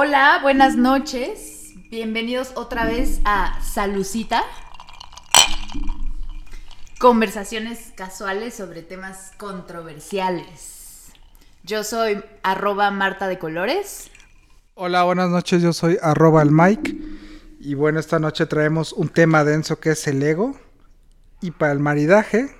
Hola, 0.00 0.38
buenas 0.40 0.76
noches. 0.76 1.72
Bienvenidos 1.90 2.52
otra 2.54 2.84
vez 2.84 3.20
a 3.24 3.60
Salucita. 3.60 4.44
Conversaciones 7.00 7.92
casuales 7.96 8.54
sobre 8.54 8.82
temas 8.82 9.32
controversiales. 9.38 11.10
Yo 11.64 11.82
soy 11.82 12.22
arroba 12.44 12.92
Marta 12.92 13.26
de 13.26 13.40
Colores. 13.40 14.08
Hola, 14.74 15.02
buenas 15.02 15.30
noches. 15.30 15.62
Yo 15.62 15.72
soy 15.72 15.98
arroba 16.00 16.42
el 16.42 16.52
Mike. 16.52 16.96
Y 17.58 17.74
bueno, 17.74 17.98
esta 17.98 18.20
noche 18.20 18.46
traemos 18.46 18.92
un 18.92 19.08
tema 19.08 19.42
denso 19.42 19.80
que 19.80 19.90
es 19.90 20.06
el 20.06 20.22
ego. 20.22 20.56
Y 21.40 21.50
para 21.50 21.72
el 21.72 21.80
maridaje. 21.80 22.54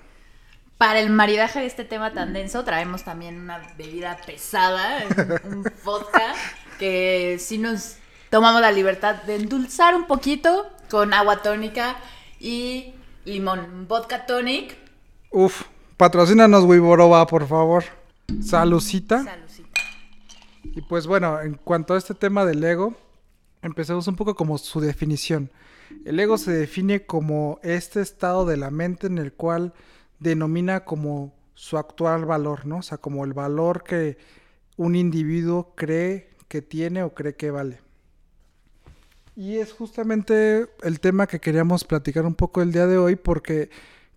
Para 0.76 0.98
el 0.98 1.10
maridaje 1.10 1.60
de 1.60 1.66
este 1.66 1.84
tema 1.84 2.12
tan 2.12 2.32
denso, 2.32 2.64
traemos 2.64 3.04
también 3.04 3.40
una 3.40 3.58
bebida 3.76 4.18
pesada, 4.26 5.04
un 5.44 5.64
vodka, 5.84 6.34
que 6.78 7.38
si 7.40 7.58
nos 7.58 7.96
tomamos 8.30 8.60
la 8.60 8.72
libertad 8.72 9.22
de 9.22 9.36
endulzar 9.36 9.94
un 9.94 10.06
poquito 10.06 10.66
con 10.90 11.12
agua 11.12 11.42
tónica 11.42 11.96
y 12.40 12.94
limón. 13.24 13.86
Vodka 13.88 14.26
tonic. 14.26 14.76
Uf, 15.30 15.64
patrocínanos 15.96 16.64
Wiboroba, 16.64 17.26
por 17.26 17.46
favor. 17.46 17.84
Salucita. 18.42 19.24
Salucita. 19.24 19.80
Y 20.64 20.82
pues 20.82 21.06
bueno, 21.06 21.40
en 21.40 21.54
cuanto 21.54 21.94
a 21.94 21.98
este 21.98 22.14
tema 22.14 22.44
del 22.44 22.62
ego, 22.62 22.94
empecemos 23.62 24.06
un 24.06 24.16
poco 24.16 24.34
como 24.34 24.58
su 24.58 24.80
definición. 24.80 25.50
El 26.04 26.20
ego 26.20 26.38
se 26.38 26.52
define 26.52 27.06
como 27.06 27.58
este 27.62 28.00
estado 28.00 28.44
de 28.44 28.56
la 28.56 28.70
mente 28.70 29.06
en 29.06 29.18
el 29.18 29.32
cual 29.32 29.72
denomina 30.18 30.84
como 30.84 31.34
su 31.54 31.78
actual 31.78 32.24
valor, 32.24 32.66
¿no? 32.66 32.78
O 32.78 32.82
sea, 32.82 32.98
como 32.98 33.24
el 33.24 33.32
valor 33.32 33.82
que 33.82 34.18
un 34.76 34.94
individuo 34.94 35.72
cree 35.74 36.30
que 36.48 36.62
tiene 36.62 37.02
o 37.02 37.14
cree 37.14 37.34
que 37.34 37.50
vale. 37.50 37.80
Y 39.36 39.58
es 39.58 39.72
justamente 39.72 40.66
el 40.82 40.98
tema 40.98 41.28
que 41.28 41.40
queríamos 41.40 41.84
platicar 41.84 42.26
un 42.26 42.34
poco 42.34 42.60
el 42.60 42.72
día 42.72 42.86
de 42.86 42.98
hoy 42.98 43.14
porque 43.14 43.70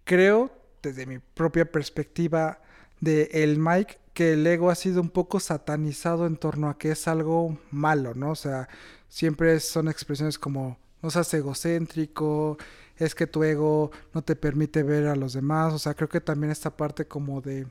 creo, 0.03 0.51
desde 0.81 1.05
mi 1.05 1.19
propia 1.19 1.71
perspectiva 1.71 2.59
de 3.01 3.29
el 3.31 3.59
Mike, 3.59 3.99
que 4.13 4.33
el 4.33 4.47
ego 4.47 4.71
ha 4.71 4.75
sido 4.75 5.01
un 5.01 5.09
poco 5.09 5.39
satanizado 5.39 6.25
en 6.25 6.37
torno 6.37 6.69
a 6.69 6.77
que 6.77 6.91
es 6.91 7.07
algo 7.07 7.57
malo, 7.69 8.13
¿no? 8.15 8.31
O 8.31 8.35
sea, 8.35 8.67
siempre 9.09 9.59
son 9.59 9.87
expresiones 9.89 10.39
como 10.39 10.77
no 11.01 11.09
seas 11.09 11.33
egocéntrico, 11.33 12.57
es 12.97 13.15
que 13.15 13.27
tu 13.27 13.43
ego 13.43 13.91
no 14.13 14.21
te 14.21 14.35
permite 14.35 14.83
ver 14.83 15.07
a 15.07 15.15
los 15.15 15.33
demás, 15.33 15.73
o 15.73 15.79
sea, 15.79 15.93
creo 15.93 16.09
que 16.09 16.21
también 16.21 16.51
esta 16.51 16.75
parte 16.75 17.05
como 17.05 17.41
de 17.41 17.67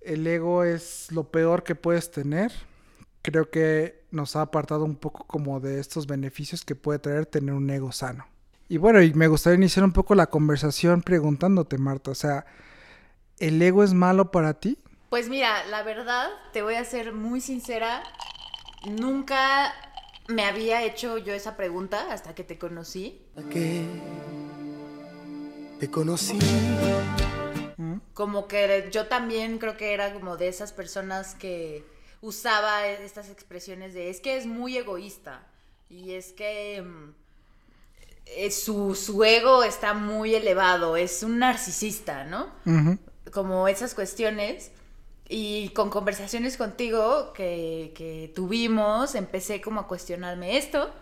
el 0.00 0.26
ego 0.26 0.64
es 0.64 1.10
lo 1.10 1.24
peor 1.30 1.62
que 1.62 1.74
puedes 1.74 2.10
tener. 2.10 2.52
Creo 3.22 3.50
que 3.50 4.04
nos 4.10 4.36
ha 4.36 4.42
apartado 4.42 4.84
un 4.84 4.96
poco 4.96 5.24
como 5.26 5.60
de 5.60 5.80
estos 5.80 6.06
beneficios 6.06 6.64
que 6.64 6.74
puede 6.74 6.98
traer 6.98 7.26
tener 7.26 7.54
un 7.54 7.70
ego 7.70 7.92
sano. 7.92 8.26
Y 8.68 8.78
bueno, 8.78 9.02
y 9.02 9.12
me 9.14 9.28
gustaría 9.28 9.56
iniciar 9.56 9.84
un 9.84 9.92
poco 9.92 10.14
la 10.14 10.26
conversación 10.26 11.02
preguntándote, 11.02 11.78
Marta, 11.78 12.10
o 12.10 12.14
sea, 12.14 12.46
¿el 13.38 13.60
ego 13.60 13.84
es 13.84 13.92
malo 13.92 14.30
para 14.30 14.54
ti? 14.54 14.78
Pues 15.10 15.28
mira, 15.28 15.64
la 15.66 15.82
verdad, 15.82 16.28
te 16.52 16.62
voy 16.62 16.74
a 16.74 16.84
ser 16.84 17.12
muy 17.12 17.40
sincera, 17.40 18.02
nunca 18.86 19.74
me 20.28 20.44
había 20.44 20.82
hecho 20.84 21.18
yo 21.18 21.34
esa 21.34 21.56
pregunta 21.56 22.12
hasta 22.12 22.34
que 22.34 22.44
te 22.44 22.58
conocí. 22.58 23.20
que 23.50 23.84
te 25.78 25.90
conocí. 25.90 26.38
Como 28.14 28.46
que 28.46 28.88
yo 28.90 29.06
también 29.06 29.58
creo 29.58 29.76
que 29.76 29.92
era 29.92 30.14
como 30.14 30.36
de 30.36 30.48
esas 30.48 30.72
personas 30.72 31.34
que 31.34 31.84
usaba 32.22 32.86
estas 32.86 33.28
expresiones 33.28 33.92
de 33.92 34.08
es 34.08 34.20
que 34.20 34.36
es 34.38 34.46
muy 34.46 34.78
egoísta 34.78 35.42
y 35.90 36.12
es 36.14 36.32
que 36.32 36.80
mm, 36.80 37.10
es 38.24 38.64
su, 38.64 38.94
su 38.94 39.22
ego 39.24 39.62
está 39.62 39.92
muy 39.92 40.34
elevado, 40.34 40.96
es 40.96 41.22
un 41.22 41.38
narcisista, 41.38 42.24
¿no? 42.24 42.48
Como 43.32 43.68
esas 43.68 43.94
cuestiones. 43.94 44.70
Y 45.28 45.70
con 45.70 45.88
conversaciones 45.88 46.56
contigo 46.58 47.32
que, 47.32 47.92
que 47.94 48.30
tuvimos, 48.34 49.14
empecé 49.14 49.60
como 49.60 49.80
a 49.80 49.86
cuestionarme 49.88 50.58
esto. 50.58 50.92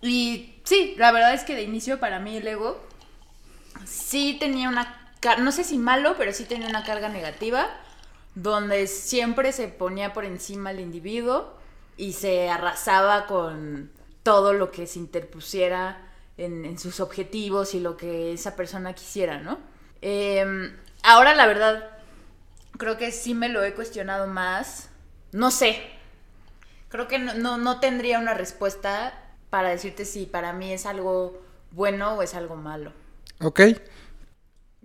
Y 0.00 0.54
sí, 0.64 0.94
la 0.96 1.10
verdad 1.10 1.34
es 1.34 1.42
que 1.42 1.54
de 1.54 1.62
inicio 1.62 1.98
para 1.98 2.20
mí 2.20 2.36
el 2.36 2.46
ego 2.46 2.80
sí 3.84 4.36
tenía 4.38 4.68
una, 4.68 5.12
no 5.38 5.50
sé 5.50 5.64
si 5.64 5.78
malo, 5.78 6.14
pero 6.16 6.32
sí 6.32 6.44
tenía 6.44 6.68
una 6.68 6.84
carga 6.84 7.08
negativa, 7.08 7.68
donde 8.36 8.86
siempre 8.86 9.50
se 9.50 9.66
ponía 9.66 10.12
por 10.12 10.24
encima 10.24 10.70
al 10.70 10.78
individuo 10.78 11.54
y 11.96 12.12
se 12.12 12.50
arrasaba 12.50 13.26
con 13.26 13.90
todo 14.22 14.52
lo 14.52 14.70
que 14.70 14.86
se 14.86 14.98
interpusiera 14.98 16.12
en, 16.36 16.66
en 16.66 16.78
sus 16.78 17.00
objetivos 17.00 17.74
y 17.74 17.80
lo 17.80 17.96
que 17.96 18.34
esa 18.34 18.54
persona 18.54 18.92
quisiera, 18.92 19.38
¿no? 19.38 19.58
Em, 20.02 20.76
ahora 21.02 21.34
la 21.34 21.46
verdad, 21.46 21.90
creo 22.76 22.98
que 22.98 23.10
sí 23.10 23.32
me 23.32 23.48
lo 23.48 23.64
he 23.64 23.72
cuestionado 23.72 24.26
más. 24.26 24.90
No 25.32 25.50
sé. 25.50 25.80
Creo 26.90 27.08
que 27.08 27.18
no, 27.18 27.32
no, 27.34 27.56
no 27.56 27.80
tendría 27.80 28.18
una 28.18 28.34
respuesta 28.34 29.18
para 29.48 29.70
decirte 29.70 30.04
si 30.04 30.26
para 30.26 30.52
mí 30.52 30.72
es 30.72 30.84
algo 30.84 31.42
bueno 31.70 32.14
o 32.16 32.22
es 32.22 32.34
algo 32.34 32.56
malo. 32.56 32.92
Ok. 33.40 33.60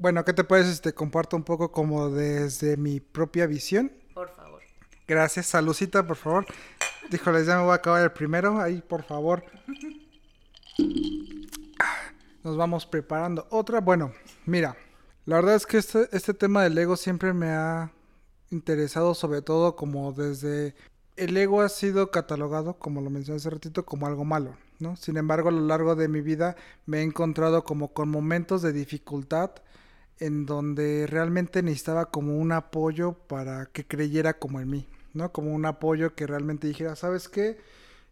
Bueno, 0.02 0.26
¿qué 0.26 0.34
te 0.34 0.44
parece 0.44 0.74
si 0.74 0.82
te 0.82 0.96
comparto 0.96 1.38
un 1.38 1.44
poco 1.44 1.72
como 1.72 2.10
desde 2.10 2.76
mi 2.76 3.00
propia 3.00 3.46
visión? 3.46 3.92
Por 4.16 4.36
favor. 4.36 4.60
Gracias, 5.08 5.46
Salucita, 5.46 6.08
por 6.08 6.16
favor. 6.16 6.48
Díjoles, 7.12 7.46
ya 7.46 7.58
me 7.58 7.66
voy 7.66 7.74
a 7.74 7.76
acabar 7.76 8.02
el 8.02 8.12
primero. 8.12 8.60
Ahí, 8.60 8.82
por 8.82 9.04
favor. 9.04 9.44
Nos 12.44 12.58
vamos 12.58 12.88
preparando. 12.88 13.46
Otra, 13.52 13.80
bueno, 13.80 14.12
mira. 14.48 14.76
La 15.28 15.36
verdad 15.36 15.54
es 15.54 15.68
que 15.68 15.78
este, 15.78 16.10
este 16.12 16.34
tema 16.34 16.64
del 16.64 16.76
ego 16.80 16.98
siempre 16.98 17.32
me 17.32 17.52
ha 17.52 17.92
interesado, 18.50 19.14
sobre 19.14 19.44
todo 19.44 19.76
como 19.76 20.14
desde... 20.14 20.74
El 21.16 21.38
ego 21.38 21.62
ha 21.62 21.70
sido 21.70 22.10
catalogado, 22.10 22.80
como 22.80 23.02
lo 23.02 23.12
mencioné 23.12 23.38
hace 23.38 23.52
ratito, 23.52 23.86
como 23.86 24.08
algo 24.08 24.26
malo, 24.26 24.58
¿no? 24.80 24.96
Sin 24.96 25.18
embargo, 25.18 25.50
a 25.50 25.52
lo 25.52 25.62
largo 25.62 25.96
de 25.96 26.08
mi 26.08 26.22
vida 26.22 26.56
me 26.88 27.02
he 27.02 27.04
encontrado 27.04 27.64
como 27.64 27.94
con 27.94 28.10
momentos 28.10 28.64
de 28.64 28.74
dificultad 28.74 29.52
en 30.22 30.46
donde 30.46 31.08
realmente 31.08 31.64
necesitaba 31.64 32.12
como 32.12 32.38
un 32.38 32.52
apoyo 32.52 33.14
para 33.14 33.66
que 33.66 33.86
creyera 33.86 34.38
como 34.38 34.62
en 34.62 34.70
mí, 34.70 34.88
¿no? 35.16 35.32
Como 35.32 35.52
un 35.52 35.66
apoyo 35.66 36.14
que 36.14 36.28
realmente 36.28 36.68
dijera, 36.68 36.96
¿sabes 36.96 37.28
qué? 37.28 37.58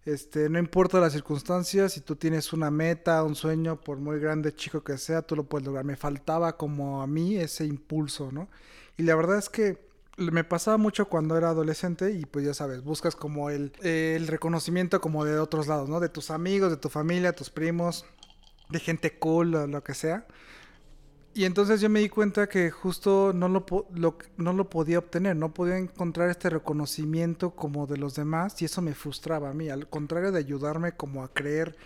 Este, 0.06 0.50
no 0.50 0.58
importa 0.58 1.00
las 1.00 1.14
circunstancias, 1.14 1.94
si 1.94 2.02
tú 2.02 2.16
tienes 2.16 2.52
una 2.52 2.72
meta, 2.72 3.24
un 3.24 3.36
sueño, 3.36 3.80
por 3.80 4.00
muy 4.00 4.20
grande, 4.20 4.56
chico 4.56 4.84
que 4.84 4.98
sea, 4.98 5.22
tú 5.22 5.36
lo 5.36 5.44
puedes 5.44 5.68
lograr. 5.68 5.86
Me 5.86 5.96
faltaba 5.96 6.58
como 6.58 7.04
a 7.04 7.08
mí 7.08 7.38
ese 7.38 7.66
impulso, 7.66 8.32
¿no? 8.32 8.50
Y 8.98 9.04
la 9.04 9.16
verdad 9.16 9.38
es 9.38 9.50
que 9.50 9.78
me 10.18 10.44
pasaba 10.44 10.78
mucho 10.78 11.10
cuando 11.10 11.38
era 11.38 11.50
adolescente 11.50 12.12
y 12.12 12.26
pues 12.26 12.44
ya 12.44 12.56
sabes, 12.56 12.84
buscas 12.84 13.16
como 13.16 13.52
el, 13.52 13.72
el 13.84 14.26
reconocimiento 14.28 15.00
como 15.00 15.26
de 15.26 15.38
otros 15.38 15.68
lados, 15.68 15.88
¿no? 15.88 16.00
De 16.00 16.10
tus 16.10 16.32
amigos, 16.32 16.72
de 16.72 16.78
tu 16.78 16.90
familia, 16.90 17.34
tus 17.34 17.52
primos, 17.52 18.04
de 18.70 18.80
gente 18.80 19.20
cool, 19.20 19.52
lo 19.52 19.84
que 19.84 19.94
sea. 19.94 20.26
Y 21.34 21.46
entonces 21.46 21.80
yo 21.80 21.90
me 21.90 22.00
di 22.02 22.10
cuenta 22.10 22.50
que 22.50 22.72
justo 22.72 23.32
no 23.34 23.48
lo, 23.50 23.66
lo- 23.94 24.18
no 24.38 24.52
lo 24.54 24.70
podía 24.70 25.00
obtener, 25.00 25.36
no 25.36 25.54
podía 25.54 25.78
encontrar 25.78 26.30
este 26.30 26.50
reconocimiento 26.50 27.52
como 27.52 27.88
de 27.88 27.98
los 27.98 28.16
demás 28.16 28.62
y 28.62 28.66
eso 28.66 28.82
me 28.82 28.94
frustraba 28.96 29.50
a 29.50 29.54
mí. 29.54 29.70
Al 29.70 29.88
contrario 29.88 30.32
de 30.32 30.40
ayudarme 30.40 30.94
como 30.94 31.24
a 31.24 31.32
creer 31.34 31.78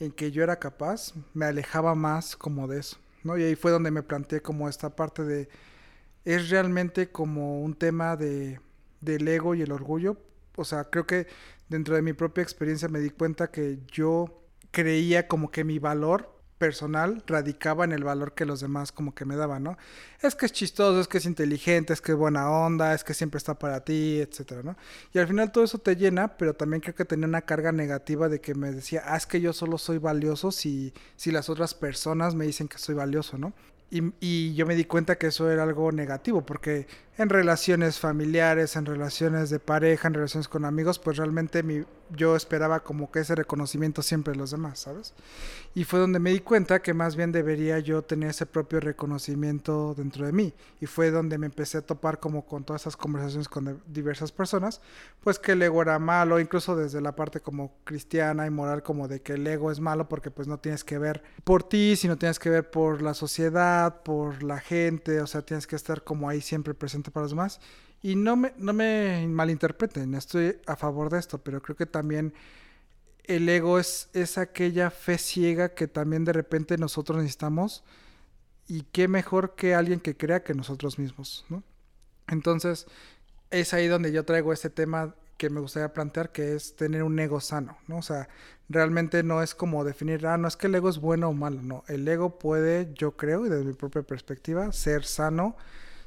en 0.00 0.12
que 0.12 0.30
yo 0.30 0.42
era 0.42 0.58
capaz, 0.58 1.14
me 1.34 1.46
alejaba 1.46 1.94
más 1.94 2.36
como 2.36 2.68
de 2.68 2.80
eso, 2.80 2.98
¿no? 3.24 3.36
Y 3.38 3.42
ahí 3.42 3.56
fue 3.56 3.70
donde 3.70 3.90
me 3.90 4.02
planteé 4.02 4.42
como 4.42 4.68
esta 4.68 4.94
parte 4.94 5.24
de, 5.24 5.48
es 6.24 6.50
realmente 6.50 7.10
como 7.10 7.62
un 7.62 7.74
tema 7.74 8.16
de, 8.16 8.60
del 9.00 9.26
ego 9.28 9.54
y 9.54 9.62
el 9.62 9.72
orgullo. 9.72 10.16
O 10.56 10.64
sea, 10.64 10.84
creo 10.84 11.06
que 11.06 11.26
dentro 11.68 11.94
de 11.94 12.02
mi 12.02 12.12
propia 12.12 12.42
experiencia 12.42 12.88
me 12.88 13.00
di 13.00 13.10
cuenta 13.10 13.50
que 13.50 13.78
yo 13.92 14.42
creía 14.70 15.26
como 15.28 15.50
que 15.50 15.64
mi 15.64 15.78
valor 15.78 16.39
personal 16.60 17.22
radicaba 17.26 17.86
en 17.86 17.92
el 17.92 18.04
valor 18.04 18.34
que 18.34 18.44
los 18.44 18.60
demás 18.60 18.92
como 18.92 19.14
que 19.14 19.24
me 19.24 19.34
daban, 19.34 19.62
¿no? 19.62 19.78
Es 20.20 20.34
que 20.34 20.44
es 20.44 20.52
chistoso, 20.52 21.00
es 21.00 21.08
que 21.08 21.16
es 21.16 21.24
inteligente, 21.24 21.94
es 21.94 22.02
que 22.02 22.12
es 22.12 22.18
buena 22.18 22.50
onda, 22.50 22.92
es 22.92 23.02
que 23.02 23.14
siempre 23.14 23.38
está 23.38 23.58
para 23.58 23.80
ti, 23.82 24.20
etcétera, 24.20 24.62
¿no? 24.62 24.76
Y 25.14 25.18
al 25.18 25.26
final 25.26 25.50
todo 25.52 25.64
eso 25.64 25.78
te 25.78 25.96
llena, 25.96 26.36
pero 26.36 26.52
también 26.52 26.82
creo 26.82 26.94
que 26.94 27.06
tenía 27.06 27.26
una 27.26 27.40
carga 27.40 27.72
negativa 27.72 28.28
de 28.28 28.42
que 28.42 28.54
me 28.54 28.70
decía, 28.72 29.02
ah, 29.06 29.16
es 29.16 29.26
que 29.26 29.40
yo 29.40 29.54
solo 29.54 29.78
soy 29.78 29.96
valioso 29.96 30.52
si, 30.52 30.92
si 31.16 31.30
las 31.32 31.48
otras 31.48 31.72
personas 31.72 32.34
me 32.34 32.44
dicen 32.44 32.68
que 32.68 32.76
soy 32.76 32.94
valioso, 32.94 33.38
¿no? 33.38 33.54
Y, 33.90 34.12
y 34.20 34.54
yo 34.54 34.66
me 34.66 34.76
di 34.76 34.84
cuenta 34.84 35.16
que 35.16 35.28
eso 35.28 35.50
era 35.50 35.62
algo 35.62 35.90
negativo, 35.92 36.44
porque 36.44 36.86
en 37.20 37.28
relaciones 37.28 37.98
familiares, 37.98 38.76
en 38.76 38.86
relaciones 38.86 39.50
de 39.50 39.60
pareja, 39.60 40.08
en 40.08 40.14
relaciones 40.14 40.48
con 40.48 40.64
amigos, 40.64 40.98
pues 40.98 41.18
realmente 41.18 41.62
mi, 41.62 41.84
yo 42.16 42.34
esperaba 42.34 42.80
como 42.80 43.10
que 43.10 43.20
ese 43.20 43.34
reconocimiento 43.34 44.00
siempre 44.00 44.32
de 44.32 44.38
los 44.38 44.52
demás, 44.52 44.78
¿sabes? 44.80 45.12
Y 45.74 45.84
fue 45.84 46.00
donde 46.00 46.18
me 46.18 46.30
di 46.30 46.40
cuenta 46.40 46.80
que 46.80 46.94
más 46.94 47.16
bien 47.16 47.30
debería 47.30 47.78
yo 47.78 48.00
tener 48.00 48.30
ese 48.30 48.46
propio 48.46 48.80
reconocimiento 48.80 49.94
dentro 49.94 50.24
de 50.24 50.32
mí. 50.32 50.54
Y 50.80 50.86
fue 50.86 51.10
donde 51.10 51.36
me 51.36 51.46
empecé 51.46 51.78
a 51.78 51.82
topar 51.82 52.18
como 52.20 52.46
con 52.46 52.64
todas 52.64 52.82
esas 52.82 52.96
conversaciones 52.96 53.48
con 53.48 53.82
diversas 53.86 54.32
personas, 54.32 54.80
pues 55.22 55.38
que 55.38 55.52
el 55.52 55.62
ego 55.62 55.82
era 55.82 55.98
malo, 55.98 56.40
incluso 56.40 56.74
desde 56.74 57.02
la 57.02 57.14
parte 57.14 57.40
como 57.40 57.74
cristiana 57.84 58.46
y 58.46 58.50
moral, 58.50 58.82
como 58.82 59.08
de 59.08 59.20
que 59.20 59.34
el 59.34 59.46
ego 59.46 59.70
es 59.70 59.78
malo 59.78 60.08
porque 60.08 60.30
pues 60.30 60.48
no 60.48 60.58
tienes 60.58 60.84
que 60.84 60.96
ver 60.96 61.22
por 61.44 61.62
ti, 61.64 61.96
sino 61.96 62.16
tienes 62.16 62.38
que 62.38 62.48
ver 62.48 62.70
por 62.70 63.02
la 63.02 63.12
sociedad, 63.12 64.02
por 64.02 64.42
la 64.42 64.58
gente, 64.58 65.20
o 65.20 65.26
sea, 65.26 65.42
tienes 65.42 65.66
que 65.66 65.76
estar 65.76 66.02
como 66.02 66.30
ahí 66.30 66.40
siempre 66.40 66.72
presente 66.72 67.09
para 67.10 67.24
los 67.24 67.32
demás. 67.32 67.60
Y 68.02 68.16
no 68.16 68.36
me, 68.36 68.52
no 68.56 68.72
me 68.72 69.26
malinterpreten, 69.28 70.14
estoy 70.14 70.58
a 70.66 70.76
favor 70.76 71.10
de 71.10 71.18
esto, 71.18 71.38
pero 71.38 71.60
creo 71.60 71.76
que 71.76 71.86
también 71.86 72.32
el 73.24 73.48
ego 73.48 73.78
es, 73.78 74.08
es 74.12 74.38
aquella 74.38 74.90
fe 74.90 75.18
ciega 75.18 75.74
que 75.74 75.86
también 75.86 76.24
de 76.24 76.32
repente 76.32 76.78
nosotros 76.78 77.18
necesitamos. 77.18 77.84
Y 78.66 78.82
qué 78.92 79.08
mejor 79.08 79.54
que 79.54 79.74
alguien 79.74 80.00
que 80.00 80.16
crea 80.16 80.44
que 80.44 80.54
nosotros 80.54 80.98
mismos, 80.98 81.44
¿no? 81.48 81.64
Entonces, 82.28 82.86
es 83.50 83.74
ahí 83.74 83.88
donde 83.88 84.12
yo 84.12 84.24
traigo 84.24 84.52
este 84.52 84.70
tema 84.70 85.14
que 85.36 85.50
me 85.50 85.60
gustaría 85.60 85.92
plantear, 85.92 86.32
que 86.32 86.54
es 86.54 86.76
tener 86.76 87.02
un 87.02 87.18
ego 87.18 87.40
sano, 87.40 87.78
¿no? 87.88 87.98
O 87.98 88.02
sea, 88.02 88.28
realmente 88.68 89.22
no 89.22 89.42
es 89.42 89.54
como 89.54 89.84
definir, 89.84 90.26
ah, 90.26 90.36
no 90.36 90.46
es 90.46 90.56
que 90.56 90.66
el 90.66 90.74
ego 90.74 90.88
es 90.88 90.98
bueno 90.98 91.30
o 91.30 91.32
malo, 91.32 91.62
no. 91.62 91.82
El 91.88 92.06
ego 92.06 92.38
puede, 92.38 92.92
yo 92.94 93.16
creo, 93.16 93.46
y 93.46 93.48
desde 93.48 93.64
mi 93.64 93.72
propia 93.72 94.02
perspectiva, 94.02 94.70
ser 94.72 95.04
sano 95.04 95.56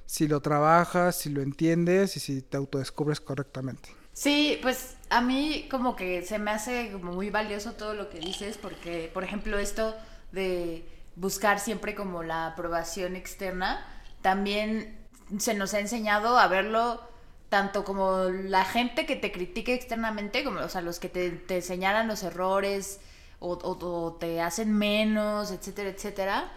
si 0.05 0.27
lo 0.27 0.41
trabajas, 0.41 1.15
si 1.15 1.29
lo 1.29 1.41
entiendes 1.41 2.17
y 2.17 2.19
si 2.19 2.41
te 2.41 2.57
autodescubres 2.57 3.19
correctamente. 3.19 3.89
Sí, 4.13 4.59
pues 4.61 4.95
a 5.09 5.21
mí 5.21 5.67
como 5.71 5.95
que 5.95 6.21
se 6.23 6.37
me 6.37 6.51
hace 6.51 6.91
como 6.91 7.13
muy 7.13 7.29
valioso 7.29 7.73
todo 7.73 7.93
lo 7.95 8.09
que 8.09 8.19
dices 8.19 8.57
porque, 8.57 9.09
por 9.13 9.23
ejemplo, 9.23 9.57
esto 9.57 9.95
de 10.31 10.87
buscar 11.15 11.59
siempre 11.59 11.95
como 11.95 12.23
la 12.23 12.47
aprobación 12.47 13.15
externa, 13.15 13.85
también 14.21 14.97
se 15.39 15.53
nos 15.55 15.73
ha 15.73 15.79
enseñado 15.79 16.37
a 16.37 16.47
verlo 16.47 17.01
tanto 17.49 17.83
como 17.83 18.23
la 18.29 18.65
gente 18.65 19.05
que 19.05 19.15
te 19.15 19.31
critique 19.31 19.73
externamente, 19.73 20.43
como 20.43 20.59
o 20.59 20.69
sea, 20.69 20.81
los 20.81 20.99
que 20.99 21.09
te, 21.09 21.29
te 21.31 21.61
señalan 21.61 22.07
los 22.07 22.23
errores 22.23 22.99
o, 23.39 23.59
o 23.61 24.13
te 24.13 24.41
hacen 24.41 24.75
menos, 24.75 25.51
etcétera, 25.51 25.89
etcétera, 25.89 26.51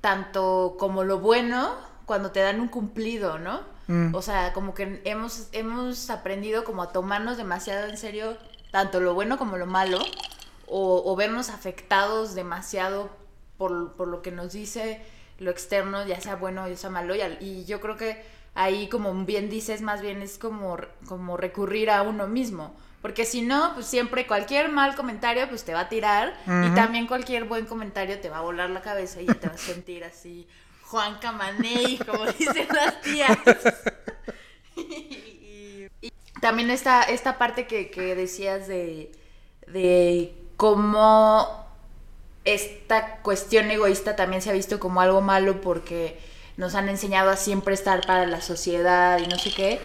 tanto 0.00 0.76
como 0.78 1.04
lo 1.04 1.18
bueno 1.20 1.74
cuando 2.06 2.30
te 2.30 2.40
dan 2.40 2.60
un 2.60 2.68
cumplido, 2.68 3.38
¿no? 3.38 3.62
Mm. 3.86 4.14
O 4.14 4.22
sea, 4.22 4.52
como 4.52 4.74
que 4.74 5.00
hemos, 5.04 5.48
hemos 5.52 6.10
aprendido 6.10 6.64
como 6.64 6.82
a 6.82 6.92
tomarnos 6.92 7.36
demasiado 7.36 7.88
en 7.88 7.96
serio 7.96 8.36
tanto 8.70 8.98
lo 8.98 9.14
bueno 9.14 9.38
como 9.38 9.56
lo 9.56 9.66
malo, 9.66 9.98
o, 10.66 11.14
vernos 11.14 11.48
afectados 11.48 12.34
demasiado 12.34 13.08
por, 13.56 13.70
lo 13.70 14.20
que 14.20 14.32
nos 14.32 14.52
dice 14.52 15.00
lo 15.38 15.52
externo, 15.52 16.04
ya 16.04 16.20
sea 16.20 16.34
bueno 16.34 16.64
o 16.64 16.68
ya 16.68 16.76
sea 16.76 16.90
malo, 16.90 17.14
y, 17.14 17.64
yo 17.66 17.80
creo 17.80 17.96
que 17.96 18.24
ahí, 18.56 18.88
como 18.88 19.14
bien 19.24 19.48
dices, 19.48 19.80
más 19.80 20.00
bien 20.00 20.22
es 20.22 20.38
como, 20.38 20.76
como 21.06 21.36
recurrir 21.36 21.88
a 21.88 22.02
uno 22.02 22.26
mismo. 22.26 22.74
Porque 23.00 23.26
si 23.26 23.42
no, 23.42 23.74
pues 23.74 23.86
siempre 23.86 24.26
cualquier 24.26 24.70
mal 24.70 24.96
comentario 24.96 25.46
pues 25.48 25.62
te 25.62 25.74
va 25.74 25.80
a 25.80 25.88
tirar 25.88 26.34
y 26.46 26.74
también 26.74 27.06
cualquier 27.06 27.44
buen 27.44 27.66
comentario 27.66 28.18
te 28.18 28.30
va 28.30 28.38
a 28.38 28.40
volar 28.40 28.70
la 28.70 28.80
cabeza 28.80 29.20
y 29.20 29.26
te 29.26 29.46
vas 29.46 29.56
a 29.56 29.72
sentir 29.74 30.02
así, 30.04 30.48
Juan 30.94 31.18
Camaney, 31.18 31.98
como 32.06 32.24
dicen 32.26 32.68
las 32.72 33.00
tías. 33.00 33.36
y, 34.76 36.12
también 36.40 36.70
esta, 36.70 37.02
esta 37.02 37.36
parte 37.36 37.66
que, 37.66 38.14
decías 38.14 38.68
de, 38.68 39.10
de 39.66 40.32
cómo 40.56 41.66
esta 42.44 43.16
cuestión 43.22 43.72
egoísta 43.72 44.14
también 44.14 44.40
se 44.40 44.50
ha 44.50 44.52
visto 44.52 44.78
como 44.78 45.00
algo 45.00 45.20
malo 45.20 45.60
porque 45.60 46.20
nos 46.56 46.76
han 46.76 46.88
enseñado 46.88 47.30
a 47.30 47.36
siempre 47.36 47.74
estar 47.74 48.06
para 48.06 48.24
la 48.26 48.40
sociedad 48.40 49.18
y 49.18 49.26
no 49.26 49.36
sé 49.36 49.50
qué. 49.52 49.80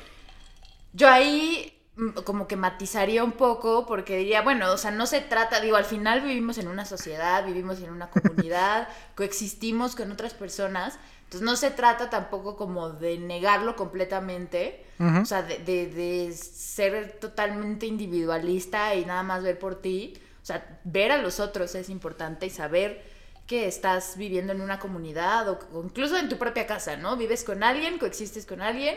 Yo 0.93 1.09
ahí 1.09 1.78
como 2.23 2.47
que 2.47 2.55
matizaría 2.55 3.23
un 3.23 3.33
poco 3.33 3.85
porque 3.85 4.17
diría, 4.17 4.41
bueno, 4.41 4.71
o 4.71 4.77
sea, 4.77 4.91
no 4.91 5.05
se 5.05 5.21
trata, 5.21 5.59
digo, 5.59 5.75
al 5.75 5.85
final 5.85 6.21
vivimos 6.21 6.57
en 6.57 6.67
una 6.67 6.85
sociedad, 6.85 7.45
vivimos 7.45 7.79
en 7.79 7.89
una 7.89 8.09
comunidad, 8.09 8.87
coexistimos 9.15 9.95
con 9.95 10.11
otras 10.11 10.33
personas, 10.33 10.99
entonces 11.23 11.41
no 11.41 11.55
se 11.55 11.71
trata 11.71 12.09
tampoco 12.09 12.55
como 12.55 12.89
de 12.89 13.17
negarlo 13.17 13.75
completamente, 13.75 14.85
o 14.99 15.25
sea, 15.25 15.43
de, 15.43 15.57
de, 15.59 16.33
ser 16.33 17.17
totalmente 17.19 17.85
individualista 17.85 18.95
y 18.95 19.05
nada 19.05 19.23
más 19.23 19.43
ver 19.43 19.59
por 19.59 19.75
ti, 19.81 20.13
o 20.41 20.45
sea, 20.45 20.79
ver 20.83 21.11
a 21.11 21.17
los 21.17 21.39
otros 21.39 21.75
es 21.75 21.89
importante 21.89 22.47
y 22.47 22.49
saber 22.49 23.03
que 23.45 23.67
estás 23.67 24.17
viviendo 24.17 24.53
en 24.53 24.61
una 24.61 24.79
comunidad 24.79 25.47
o 25.49 25.83
incluso 25.83 26.17
en 26.17 26.29
tu 26.29 26.37
propia 26.37 26.67
casa, 26.67 26.97
¿no? 26.97 27.15
Vives 27.15 27.43
con 27.43 27.63
alguien, 27.63 27.97
coexistes 27.97 28.45
con 28.45 28.61
alguien 28.61 28.95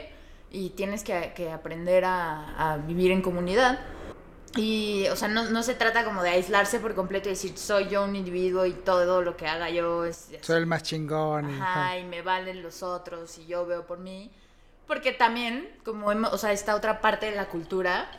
y 0.52 0.70
tienes 0.70 1.02
que, 1.02 1.50
aprender 1.50 2.04
a, 2.04 2.78
vivir 2.87 3.10
en 3.10 3.22
comunidad. 3.22 3.81
Y, 4.54 5.06
o 5.08 5.16
sea, 5.16 5.28
no, 5.28 5.62
se 5.62 5.75
trata 5.75 6.04
como 6.04 6.22
de 6.22 6.28
aislarse 6.28 6.78
por 6.78 6.94
completo 6.94 7.31
y 7.31 7.32
decir, 7.32 7.56
soy 7.56 7.88
yo 7.88 8.04
un 8.04 8.14
individuo 8.14 8.66
y 8.66 8.72
todo 8.72 9.22
lo 9.22 9.34
que 9.37 9.46
haga 9.46 9.70
yo 9.70 10.04
es... 10.04 10.28
Soy 10.43 10.58
el 10.58 10.66
más 10.66 10.82
chingón. 10.82 11.46
Ajá, 11.46 11.99
y, 11.99 12.04
me 12.04 12.20
valen 12.20 12.62
los 12.62 12.82
otros 12.82 13.38
y 13.38 13.46
yo 13.46 13.64
veo 13.64 13.87
por 13.87 13.99
mí. 13.99 14.31
Porque 14.87 15.12
también, 15.12 15.70
como, 15.84 16.08
o 16.08 16.38
sea, 16.38 16.52
esta 16.52 16.75
otra 16.75 17.00
parte 17.00 17.26
de 17.26 17.37
la 17.37 17.49
cultura, 17.49 18.10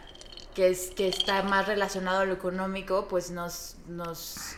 que, 0.55 0.69
es, 0.69 0.89
que 0.89 1.07
está 1.07 1.43
más 1.43 1.67
relacionado 1.67 2.21
a 2.21 2.25
lo 2.25 2.33
económico, 2.33 3.07
pues 3.07 3.29
nos, 3.29 3.75
nos 3.87 4.55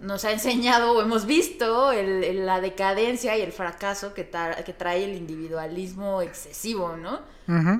nos 0.00 0.24
ha 0.24 0.32
enseñado 0.32 0.92
o 0.92 1.02
hemos 1.02 1.26
visto 1.26 1.92
el, 1.92 2.46
la 2.46 2.60
decadencia 2.60 3.36
y 3.36 3.42
el 3.42 3.52
fracaso 3.52 4.14
que, 4.14 4.28
que, 4.64 4.72
trae 4.72 5.04
el 5.04 5.16
individualismo 5.16 6.22
excesivo, 6.22 6.96
¿no? 6.96 7.20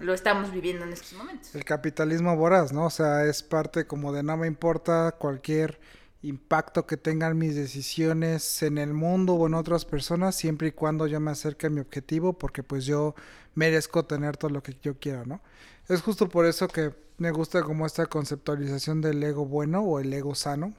Lo 0.00 0.14
estamos 0.14 0.50
viviendo 0.50 0.84
en 0.86 0.94
estos 0.94 1.12
momentos. 1.12 1.54
El 1.54 1.64
capitalismo 1.64 2.34
voraz, 2.36 2.72
¿no? 2.72 2.86
O 2.86 2.90
sea, 2.90 3.24
es 3.26 3.42
parte 3.42 3.86
como 3.86 4.12
de 4.12 4.22
no 4.22 4.36
me 4.38 4.46
importa 4.46 5.14
cualquier 5.18 5.78
impacto 6.22 6.86
que 6.86 6.96
tengan 6.96 7.36
mis 7.36 7.54
decisiones 7.54 8.62
en 8.62 8.78
el 8.78 8.94
mundo 8.94 9.34
o 9.34 9.46
en 9.46 9.54
otras 9.54 9.84
personas, 9.84 10.34
siempre 10.34 10.68
y 10.68 10.72
cuando 10.72 11.06
yo 11.06 11.20
me 11.20 11.30
acerque 11.30 11.66
a 11.66 11.70
mi 11.70 11.80
objetivo, 11.80 12.32
porque 12.32 12.62
pues 12.62 12.86
yo 12.86 13.14
merezco 13.54 14.04
tener 14.04 14.36
todo 14.36 14.50
lo 14.50 14.62
que 14.62 14.76
yo 14.82 14.98
quiero, 14.98 15.26
¿no? 15.26 15.40
Es 15.88 16.02
justo 16.02 16.28
por 16.28 16.46
eso 16.46 16.66
que 16.68 16.92
me 17.18 17.30
gusta 17.30 17.62
como 17.62 17.86
esta 17.86 18.06
conceptualización 18.06 19.00
del 19.00 19.22
ego 19.22 19.46
bueno 19.46 19.82
o 19.82 20.00
el 20.00 20.12
ego 20.12 20.34
sano, 20.34 20.74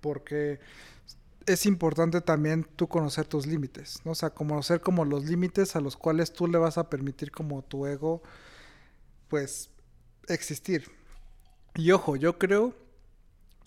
porque 0.00 0.60
es 1.46 1.66
importante 1.66 2.20
también 2.20 2.66
tú 2.76 2.88
conocer 2.88 3.26
tus 3.26 3.46
límites, 3.46 4.00
¿no? 4.04 4.12
O 4.12 4.14
sea, 4.14 4.30
conocer 4.30 4.80
como 4.80 5.04
los 5.04 5.24
límites 5.24 5.76
a 5.76 5.80
los 5.80 5.96
cuales 5.96 6.32
tú 6.32 6.46
le 6.46 6.58
vas 6.58 6.78
a 6.78 6.90
permitir 6.90 7.30
como 7.30 7.62
tu 7.62 7.86
ego, 7.86 8.22
pues, 9.28 9.70
existir. 10.28 10.90
Y 11.74 11.90
ojo, 11.92 12.16
yo 12.16 12.38
creo 12.38 12.74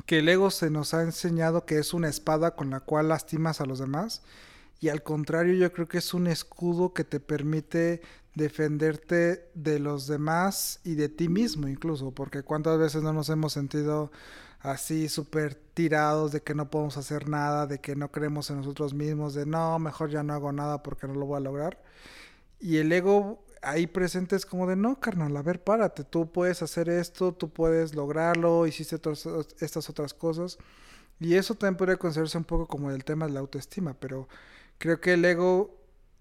que 0.05 0.19
el 0.19 0.29
ego 0.29 0.51
se 0.51 0.69
nos 0.69 0.93
ha 0.93 1.01
enseñado 1.01 1.65
que 1.65 1.77
es 1.77 1.93
una 1.93 2.09
espada 2.09 2.55
con 2.55 2.69
la 2.69 2.81
cual 2.81 3.09
lastimas 3.09 3.61
a 3.61 3.65
los 3.65 3.79
demás. 3.79 4.21
Y 4.79 4.89
al 4.89 5.03
contrario, 5.03 5.53
yo 5.53 5.71
creo 5.71 5.87
que 5.87 5.99
es 5.99 6.13
un 6.13 6.27
escudo 6.27 6.93
que 6.93 7.03
te 7.03 7.19
permite 7.19 8.01
defenderte 8.35 9.49
de 9.53 9.79
los 9.79 10.07
demás 10.07 10.79
y 10.83 10.95
de 10.95 11.09
ti 11.09 11.29
mismo 11.29 11.67
incluso, 11.67 12.11
porque 12.11 12.43
cuántas 12.43 12.79
veces 12.79 13.03
no 13.03 13.13
nos 13.13 13.29
hemos 13.29 13.53
sentido 13.53 14.11
así 14.61 15.09
súper 15.09 15.55
tirados 15.55 16.31
de 16.31 16.41
que 16.41 16.53
no 16.55 16.69
podemos 16.69 16.97
hacer 16.97 17.27
nada, 17.27 17.67
de 17.67 17.79
que 17.79 17.95
no 17.95 18.11
creemos 18.11 18.49
en 18.49 18.57
nosotros 18.57 18.93
mismos, 18.93 19.33
de 19.33 19.45
no, 19.45 19.79
mejor 19.79 20.09
ya 20.09 20.23
no 20.23 20.33
hago 20.33 20.51
nada 20.51 20.83
porque 20.83 21.07
no 21.07 21.15
lo 21.15 21.25
voy 21.25 21.37
a 21.37 21.41
lograr. 21.41 21.81
Y 22.59 22.77
el 22.77 22.91
ego 22.91 23.43
ahí 23.61 23.87
presente 23.87 24.35
es 24.35 24.45
como 24.45 24.67
de 24.67 24.75
no, 24.75 24.99
carnal, 24.99 25.35
a 25.37 25.41
ver, 25.41 25.63
párate, 25.63 26.03
tú 26.03 26.31
puedes 26.31 26.61
hacer 26.61 26.89
esto, 26.89 27.33
tú 27.33 27.49
puedes 27.49 27.95
lograrlo, 27.95 28.67
hiciste 28.67 28.99
todas 28.99 29.27
estas 29.59 29.89
otras 29.89 30.13
cosas. 30.13 30.57
Y 31.19 31.35
eso 31.35 31.55
también 31.55 31.77
podría 31.77 31.97
considerarse 31.97 32.37
un 32.37 32.43
poco 32.45 32.67
como 32.67 32.91
el 32.91 33.03
tema 33.03 33.27
de 33.27 33.33
la 33.33 33.39
autoestima, 33.41 33.93
pero 33.93 34.27
creo 34.79 34.99
que 34.99 35.13
el 35.13 35.25
ego 35.25 35.77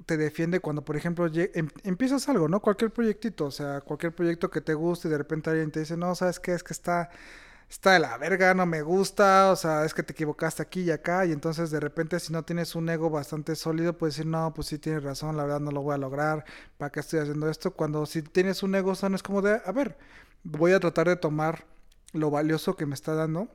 te 0.06 0.16
defiende 0.16 0.60
cuando, 0.60 0.84
por 0.84 0.96
ejemplo, 0.96 1.26
em, 1.34 1.68
empiezas 1.84 2.28
algo, 2.28 2.48
¿no? 2.48 2.60
Cualquier 2.60 2.92
proyectito, 2.92 3.46
o 3.46 3.50
sea, 3.50 3.80
cualquier 3.82 4.14
proyecto 4.14 4.50
que 4.50 4.60
te 4.60 4.74
guste 4.74 5.08
y 5.08 5.10
de 5.10 5.18
repente 5.18 5.50
alguien 5.50 5.70
te 5.70 5.80
dice, 5.80 5.96
no, 5.96 6.14
¿sabes 6.14 6.40
qué? 6.40 6.52
Es 6.52 6.62
que 6.62 6.72
está 6.72 7.10
está 7.70 7.92
de 7.92 8.00
la 8.00 8.18
verga, 8.18 8.52
no 8.52 8.66
me 8.66 8.82
gusta, 8.82 9.52
o 9.52 9.56
sea, 9.56 9.84
es 9.84 9.94
que 9.94 10.02
te 10.02 10.12
equivocaste 10.12 10.60
aquí 10.60 10.82
y 10.82 10.90
acá, 10.90 11.24
y 11.24 11.32
entonces 11.32 11.70
de 11.70 11.78
repente 11.78 12.18
si 12.18 12.32
no 12.32 12.42
tienes 12.42 12.74
un 12.74 12.88
ego 12.88 13.10
bastante 13.10 13.54
sólido, 13.54 13.96
puedes 13.96 14.16
decir, 14.16 14.26
no, 14.26 14.52
pues 14.52 14.66
sí 14.66 14.78
tienes 14.78 15.04
razón, 15.04 15.36
la 15.36 15.44
verdad 15.44 15.60
no 15.60 15.70
lo 15.70 15.80
voy 15.80 15.94
a 15.94 15.98
lograr, 15.98 16.44
¿para 16.78 16.90
qué 16.90 16.98
estoy 16.98 17.20
haciendo 17.20 17.48
esto? 17.48 17.70
Cuando 17.70 18.04
si 18.06 18.22
tienes 18.22 18.64
un 18.64 18.74
ego 18.74 18.96
sano 18.96 19.14
es 19.14 19.22
como 19.22 19.40
de, 19.40 19.62
a 19.64 19.72
ver, 19.72 19.96
voy 20.42 20.72
a 20.72 20.80
tratar 20.80 21.08
de 21.08 21.16
tomar 21.16 21.64
lo 22.12 22.30
valioso 22.30 22.76
que 22.76 22.86
me 22.86 22.94
está 22.94 23.14
dando 23.14 23.48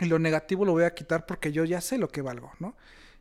y 0.00 0.06
lo 0.06 0.18
negativo 0.18 0.64
lo 0.64 0.72
voy 0.72 0.84
a 0.84 0.94
quitar 0.94 1.24
porque 1.24 1.52
yo 1.52 1.64
ya 1.64 1.80
sé 1.80 1.96
lo 1.96 2.08
que 2.08 2.22
valgo, 2.22 2.50
¿no? 2.58 2.76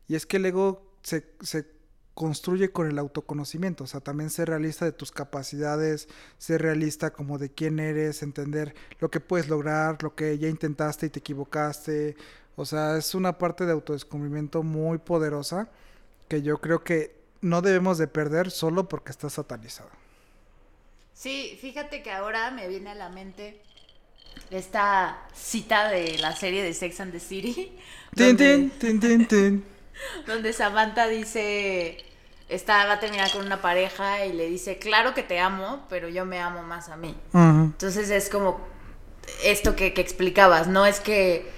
Y 0.08 0.16
es 0.16 0.26
que 0.26 0.38
el 0.38 0.48
ego 0.48 0.96
se, 1.04 1.32
se 1.42 1.79
construye 2.20 2.70
con 2.74 2.90
el 2.90 3.00
autoconocimiento, 3.00 3.86
o 3.86 3.88
sea, 3.88 4.02
también 4.02 4.30
ser 4.30 4.50
realista 4.50 4.84
de 4.84 4.92
tus 4.92 5.10
capacidades, 5.10 6.10
ser 6.38 6.62
realista 6.62 7.12
como 7.14 7.38
de 7.38 7.50
quién 7.50 7.80
eres, 7.80 8.24
entender 8.24 8.76
lo 9.00 9.10
que 9.10 9.22
puedes 9.22 9.48
lograr, 9.48 10.04
lo 10.04 10.16
que 10.16 10.38
ya 10.38 10.50
intentaste 10.50 11.06
y 11.06 11.10
te 11.12 11.20
equivocaste, 11.20 12.18
o 12.58 12.66
sea, 12.66 12.98
es 12.98 13.16
una 13.16 13.38
parte 13.38 13.66
de 13.66 13.72
autodescubrimiento 13.72 14.64
muy 14.64 14.98
poderosa 14.98 15.70
que 16.28 16.42
yo 16.42 16.58
creo 16.60 16.84
que 16.84 17.16
no 17.40 17.62
debemos 17.62 17.98
de 17.98 18.08
perder 18.10 18.52
solo 18.52 18.90
porque 18.90 19.12
está 19.12 19.30
satanizado. 19.30 19.90
Sí, 21.14 21.58
fíjate 21.62 22.04
que 22.04 22.12
ahora 22.12 22.52
me 22.52 22.68
viene 22.68 22.90
a 22.90 22.96
la 22.96 23.08
mente 23.08 23.62
esta 24.52 25.26
cita 25.34 25.88
de 25.88 26.18
la 26.18 26.36
serie 26.36 26.64
de 26.64 26.74
Sex 26.74 27.00
and 27.00 27.14
the 27.14 27.22
City. 27.22 27.72
Tin, 28.14 28.36
donde- 28.36 28.70
tin, 28.78 29.00
tin, 29.00 29.00
tin, 29.00 29.26
tin. 29.26 29.80
donde 30.28 30.52
Samantha 30.52 31.08
dice, 31.08 31.98
está, 32.50 32.86
va 32.86 32.94
a 32.94 33.00
terminar 33.00 33.32
con 33.32 33.46
una 33.46 33.62
pareja 33.62 34.26
y 34.26 34.34
le 34.34 34.48
dice, 34.50 34.80
claro 34.80 35.14
que 35.14 35.24
te 35.24 35.40
amo, 35.40 35.86
pero 35.90 36.10
yo 36.10 36.26
me 36.26 36.40
amo 36.40 36.64
más 36.64 36.90
a 36.90 36.98
mí. 36.98 37.16
Entonces 37.34 38.10
es 38.10 38.30
como 38.30 38.60
esto 39.44 39.76
que, 39.76 39.94
que 39.94 40.02
explicabas, 40.02 40.68
no 40.68 40.86
es 40.86 41.00
que 41.00 41.50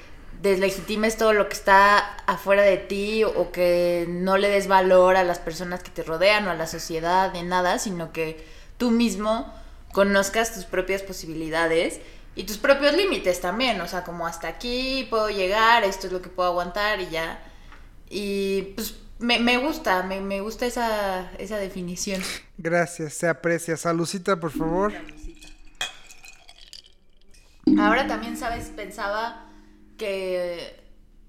deslegitimes 0.42 1.18
todo 1.18 1.34
lo 1.34 1.48
que 1.48 1.54
está 1.54 2.00
afuera 2.26 2.64
de 2.64 2.78
ti 2.78 3.24
o 3.24 3.52
que 3.52 4.06
no 4.10 4.38
le 4.38 4.50
des 4.50 4.68
valor 4.68 5.16
a 5.16 5.24
las 5.24 5.40
personas 5.40 5.84
que 5.84 5.92
te 5.92 6.04
rodean 6.04 6.48
o 6.48 6.52
a 6.52 6.56
la 6.56 6.68
sociedad 6.68 7.32
ni 7.34 7.44
nada, 7.44 7.80
sino 7.80 8.12
que 8.12 8.46
tú 8.78 8.92
mismo 8.92 9.54
conozcas 9.94 10.54
tus 10.54 10.66
propias 10.66 11.04
posibilidades 11.04 12.00
y 12.34 12.44
tus 12.44 12.58
propios 12.58 12.96
límites 12.96 13.42
también, 13.42 13.80
o 13.82 13.88
sea, 13.88 14.04
como 14.04 14.26
hasta 14.26 14.48
aquí 14.48 15.06
puedo 15.10 15.30
llegar, 15.30 15.84
esto 15.84 16.08
es 16.08 16.14
lo 16.14 16.22
que 16.22 16.30
puedo 16.30 16.50
aguantar 16.50 17.02
y 17.02 17.10
ya. 17.10 17.44
Y 18.10 18.74
pues 18.76 18.96
me, 19.22 19.40
me 19.40 19.58
gusta, 19.58 20.04
me, 20.04 20.22
me 20.22 20.42
gusta 20.42 20.66
esa, 20.66 21.32
esa 21.38 21.58
definición. 21.58 22.22
Gracias, 22.58 23.14
se 23.16 23.28
aprecia. 23.28 23.76
Salucita, 23.78 24.40
por 24.40 24.52
favor. 24.52 24.94
Ahora 27.78 28.08
también, 28.08 28.38
¿sabes? 28.38 28.70
Pensaba 28.70 29.48
que 29.98 30.84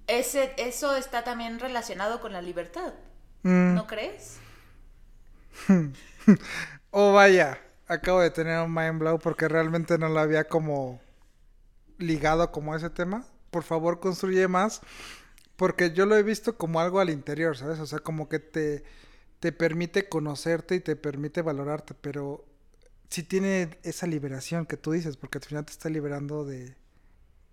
ese, 0.07 0.55
eso 0.59 0.97
está 0.97 1.25
también 1.25 1.59
relacionado 1.61 2.21
con 2.21 2.33
la 2.33 2.43
libertad, 2.43 2.95
Mm. 3.45 3.75
¿no 3.75 3.87
crees? 3.87 4.39
Oh, 6.91 7.13
vaya, 7.13 7.59
acabo 7.89 8.21
de 8.21 8.31
tener 8.31 8.61
un 8.61 8.75
mind 8.75 8.99
blow 8.99 9.19
porque 9.19 9.49
realmente 9.49 9.99
no 9.99 10.09
lo 10.09 10.21
había 10.21 10.45
como 10.45 11.01
ligado 11.99 12.51
como 12.53 12.75
a 12.75 12.77
ese 12.77 12.91
tema. 12.91 13.27
Por 13.51 13.65
favor, 13.65 14.01
construye 14.01 14.49
más. 14.49 14.81
Porque 15.57 15.93
yo 15.93 16.07
lo 16.07 16.17
he 16.17 16.23
visto 16.23 16.57
como 16.57 16.81
algo 16.81 17.01
al 17.01 17.11
interior, 17.11 17.57
¿sabes? 17.57 17.79
O 17.81 17.87
sea, 17.87 18.01
como 18.01 18.29
que 18.29 18.39
te, 18.41 18.85
te 19.41 19.53
permite 19.53 20.09
conocerte 20.09 20.77
y 20.77 20.81
te 20.81 20.97
permite 20.97 21.43
valorarte, 21.43 21.95
pero 21.95 22.45
sí 23.11 23.23
tiene 23.25 23.79
esa 23.85 24.07
liberación 24.07 24.67
que 24.67 24.77
tú 24.79 24.93
dices, 24.93 25.17
porque 25.17 25.39
al 25.39 25.45
final 25.45 25.65
te 25.67 25.73
está 25.73 25.89
liberando 25.91 26.45
de, 26.45 26.77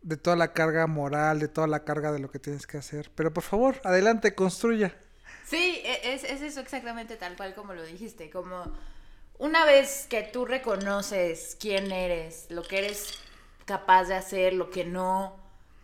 de 0.01 0.17
toda 0.17 0.35
la 0.37 0.53
carga 0.53 0.87
moral, 0.87 1.39
de 1.39 1.47
toda 1.49 1.67
la 1.67 1.83
carga 1.85 2.11
de 2.11 2.19
lo 2.19 2.31
que 2.31 2.39
tienes 2.39 2.67
que 2.67 2.77
hacer. 2.77 3.11
Pero 3.15 3.33
por 3.33 3.43
favor, 3.43 3.81
adelante, 3.85 4.35
construya. 4.35 4.95
Sí, 5.43 5.81
e- 5.83 6.13
es, 6.13 6.23
es 6.23 6.41
eso 6.41 6.59
exactamente 6.59 7.15
tal 7.17 7.35
cual 7.35 7.55
como 7.55 7.73
lo 7.73 7.83
dijiste, 7.83 8.29
como 8.29 8.71
una 9.39 9.65
vez 9.65 10.07
que 10.09 10.23
tú 10.23 10.45
reconoces 10.45 11.57
quién 11.59 11.91
eres, 11.91 12.47
lo 12.49 12.63
que 12.63 12.79
eres 12.79 13.19
capaz 13.65 14.05
de 14.05 14.15
hacer, 14.15 14.53
lo 14.53 14.69
que 14.71 14.85
no, 14.85 15.37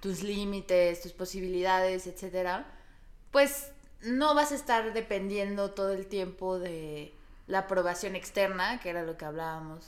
tus 0.05 0.21
límites, 0.21 1.01
tus 1.01 1.13
posibilidades, 1.13 2.05
etcétera, 2.05 2.63
pues 3.31 3.71
no 4.03 4.35
vas 4.35 4.51
a 4.51 4.55
estar 4.55 4.93
dependiendo 4.93 5.71
todo 5.71 5.93
el 5.93 6.05
tiempo 6.05 6.59
de 6.59 7.11
la 7.47 7.59
aprobación 7.59 8.15
externa, 8.15 8.79
que 8.79 8.91
era 8.91 9.01
lo 9.01 9.17
que 9.17 9.25
hablábamos 9.25 9.87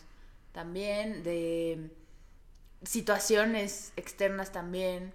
también, 0.54 1.22
de 1.22 1.92
situaciones 2.82 3.92
externas 3.96 4.52
también. 4.52 5.14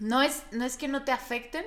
No 0.00 0.20
es, 0.20 0.42
no 0.52 0.66
es 0.66 0.76
que 0.76 0.86
no 0.86 1.02
te 1.04 1.12
afecten, 1.12 1.64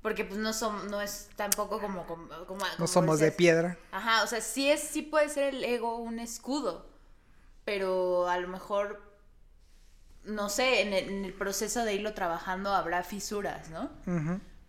porque 0.00 0.24
pues 0.24 0.38
no 0.40 0.54
son, 0.54 0.90
no 0.90 1.02
es 1.02 1.28
tampoco 1.36 1.78
como, 1.78 2.06
como, 2.06 2.26
como- 2.46 2.64
No 2.78 2.86
somos 2.86 3.18
de 3.18 3.32
piedra. 3.32 3.76
Ajá, 3.92 4.22
o 4.24 4.26
sea, 4.26 4.40
sí 4.40 4.70
es, 4.70 4.80
sí 4.80 5.02
puede 5.02 5.28
ser 5.28 5.54
el 5.54 5.62
ego 5.62 5.96
un 5.98 6.20
escudo, 6.20 6.86
pero 7.66 8.28
a 8.28 8.38
lo 8.38 8.48
mejor, 8.48 9.02
no 10.26 10.48
sé, 10.48 10.82
en 10.82 10.92
el, 10.92 11.08
en 11.08 11.24
el 11.24 11.32
proceso 11.32 11.84
de 11.84 11.94
irlo 11.94 12.14
trabajando 12.14 12.70
habrá 12.70 13.02
fisuras, 13.02 13.70
¿no? 13.70 13.90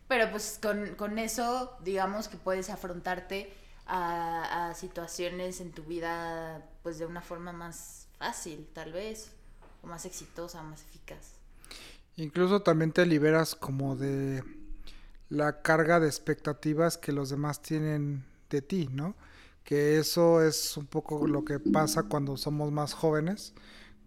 Pero 0.08 0.32
pues 0.32 0.60
con, 0.62 0.96
con 0.96 1.20
eso, 1.20 1.78
digamos 1.84 2.28
que 2.28 2.38
puedes 2.38 2.70
afrontarte 2.70 3.54
a, 3.86 4.70
a 4.70 4.74
situaciones 4.74 5.60
en 5.60 5.72
tu 5.72 5.84
vida, 5.84 6.66
pues 6.84 6.98
de 6.98 7.06
una 7.06 7.22
forma 7.22 7.52
más 7.52 8.08
fácil, 8.18 8.68
tal 8.74 8.94
vez, 8.94 9.32
o 9.84 9.88
más 9.88 10.06
exitosa, 10.06 10.64
más 10.64 10.84
eficaz. 10.84 11.34
Incluso 12.16 12.62
también 12.62 12.92
te 12.92 13.06
liberas 13.06 13.54
como 13.56 13.96
de 13.96 14.44
la 15.30 15.62
carga 15.62 16.00
de 16.00 16.08
expectativas 16.08 16.98
que 16.98 17.12
los 17.12 17.30
demás 17.30 17.62
tienen 17.62 18.26
de 18.50 18.62
ti, 18.62 18.90
¿no? 18.92 19.16
Que 19.64 19.98
eso 19.98 20.42
es 20.42 20.78
un 20.78 20.88
poco 20.88 21.28
lo 21.28 21.44
que 21.44 21.60
pasa 21.60 22.04
cuando 22.04 22.38
somos 22.38 22.72
más 22.72 22.94
jóvenes, 22.94 23.54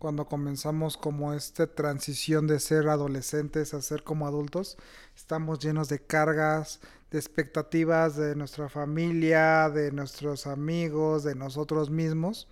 cuando 0.01 0.25
comenzamos 0.25 0.97
como 0.97 1.35
esta 1.35 1.67
transición 1.69 2.47
de 2.47 2.59
ser 2.59 2.89
adolescentes 2.89 3.75
a 3.75 3.83
ser 3.83 4.03
como 4.03 4.27
adultos, 4.27 4.79
estamos 5.15 5.59
llenos 5.61 5.89
de 5.91 6.01
cargas, 6.01 6.81
de 7.11 7.19
expectativas 7.19 8.17
de 8.17 8.35
nuestra 8.35 8.71
familia, 8.71 9.69
de 9.69 9.93
nuestros 9.93 10.47
amigos, 10.47 11.23
de 11.23 11.35
nosotros 11.35 11.91
mismos 11.91 12.49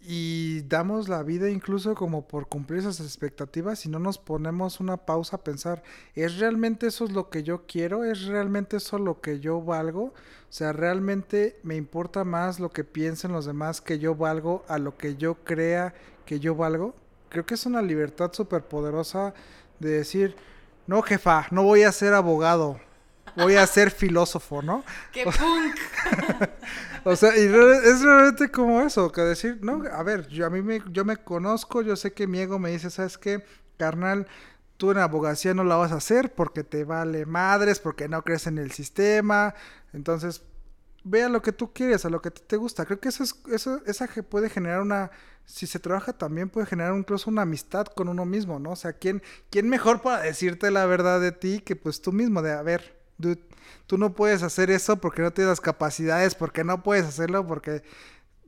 y 0.00 0.62
damos 0.62 1.08
la 1.08 1.22
vida 1.22 1.50
incluso 1.50 1.94
como 1.94 2.26
por 2.26 2.48
cumplir 2.48 2.80
esas 2.80 3.00
expectativas 3.00 3.84
y 3.84 3.88
no 3.88 3.98
nos 3.98 4.18
ponemos 4.18 4.80
una 4.80 4.96
pausa 4.96 5.36
a 5.36 5.44
pensar, 5.44 5.82
¿es 6.14 6.38
realmente 6.38 6.86
eso 6.86 7.04
es 7.04 7.12
lo 7.12 7.30
que 7.30 7.42
yo 7.42 7.66
quiero? 7.66 8.04
¿Es 8.04 8.26
realmente 8.26 8.76
eso 8.76 8.98
lo 8.98 9.20
que 9.20 9.40
yo 9.40 9.60
valgo? 9.60 10.04
O 10.04 10.12
sea, 10.50 10.72
¿realmente 10.72 11.58
me 11.62 11.76
importa 11.76 12.24
más 12.24 12.60
lo 12.60 12.70
que 12.70 12.84
piensen 12.84 13.32
los 13.32 13.44
demás 13.44 13.80
que 13.80 13.98
yo 13.98 14.14
valgo 14.14 14.64
a 14.68 14.78
lo 14.78 14.96
que 14.96 15.16
yo 15.16 15.36
crea 15.44 15.94
que 16.24 16.40
yo 16.40 16.54
valgo? 16.54 16.94
Creo 17.28 17.44
que 17.44 17.54
es 17.54 17.66
una 17.66 17.82
libertad 17.82 18.32
súper 18.32 18.62
poderosa 18.62 19.34
de 19.80 19.90
decir, 19.90 20.36
no 20.86 21.02
jefa, 21.02 21.46
no 21.50 21.64
voy 21.64 21.82
a 21.82 21.92
ser 21.92 22.14
abogado, 22.14 22.80
voy 23.36 23.56
a 23.56 23.66
ser 23.66 23.90
filósofo, 23.90 24.62
¿no? 24.62 24.84
¡Qué 25.12 25.24
punk! 25.24 26.48
O 27.04 27.16
sea, 27.16 27.34
y 27.38 27.44
es 27.44 28.02
realmente 28.02 28.50
como 28.50 28.82
eso, 28.82 29.10
que 29.12 29.22
decir, 29.22 29.60
no, 29.62 29.82
a 29.90 30.02
ver, 30.02 30.28
yo 30.28 30.44
a 30.44 30.50
mí 30.50 30.60
me, 30.60 30.82
yo 30.90 31.04
me 31.04 31.16
conozco, 31.16 31.80
yo 31.80 31.96
sé 31.96 32.12
que 32.12 32.26
mi 32.26 32.40
ego 32.40 32.58
me 32.58 32.70
dice, 32.70 32.90
¿sabes 32.90 33.16
qué? 33.16 33.44
Carnal, 33.78 34.26
tú 34.76 34.90
en 34.90 34.98
abogacía 34.98 35.54
no 35.54 35.64
la 35.64 35.76
vas 35.76 35.92
a 35.92 35.96
hacer 35.96 36.34
porque 36.34 36.64
te 36.64 36.84
vale 36.84 37.24
madres, 37.24 37.78
porque 37.78 38.08
no 38.08 38.22
crees 38.22 38.46
en 38.46 38.58
el 38.58 38.72
sistema, 38.72 39.54
entonces 39.92 40.42
ve 41.04 41.22
a 41.22 41.28
lo 41.28 41.40
que 41.42 41.52
tú 41.52 41.72
quieres, 41.72 42.04
a 42.04 42.10
lo 42.10 42.20
que 42.20 42.30
te 42.30 42.56
gusta. 42.56 42.84
Creo 42.84 43.00
que 43.00 43.08
eso 43.08 43.22
es, 43.22 43.34
eso, 43.52 43.80
esa 43.86 44.08
que 44.08 44.22
puede 44.22 44.50
generar 44.50 44.82
una, 44.82 45.10
si 45.44 45.66
se 45.66 45.78
trabaja 45.78 46.12
también 46.12 46.50
puede 46.50 46.66
generar 46.66 46.94
incluso 46.96 47.30
una 47.30 47.42
amistad 47.42 47.86
con 47.86 48.08
uno 48.08 48.24
mismo, 48.24 48.58
¿no? 48.58 48.72
O 48.72 48.76
sea, 48.76 48.92
¿quién, 48.92 49.22
quién 49.50 49.68
mejor 49.68 50.02
para 50.02 50.22
decirte 50.22 50.70
la 50.70 50.86
verdad 50.86 51.20
de 51.20 51.32
ti 51.32 51.60
que 51.60 51.76
pues 51.76 52.02
tú 52.02 52.12
mismo, 52.12 52.42
de, 52.42 52.52
a 52.52 52.62
ver, 52.62 52.97
dude, 53.18 53.42
tú 53.86 53.98
no 53.98 54.14
puedes 54.14 54.42
hacer 54.42 54.70
eso 54.70 54.96
porque 55.00 55.22
no 55.22 55.32
tienes 55.32 55.60
capacidades, 55.60 56.34
porque 56.34 56.64
no 56.64 56.82
puedes 56.82 57.04
hacerlo, 57.04 57.46
porque 57.46 57.82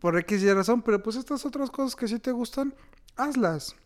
por 0.01 0.19
X 0.19 0.43
y 0.43 0.53
razón, 0.53 0.83
pero 0.83 1.03
pues 1.03 1.17
estas 1.17 1.45
otras 1.45 1.71
cosas 1.71 1.95
que 1.95 2.09
sí 2.09 2.19
te 2.19 2.33
gustan, 2.33 2.75
hazlas. 3.17 3.77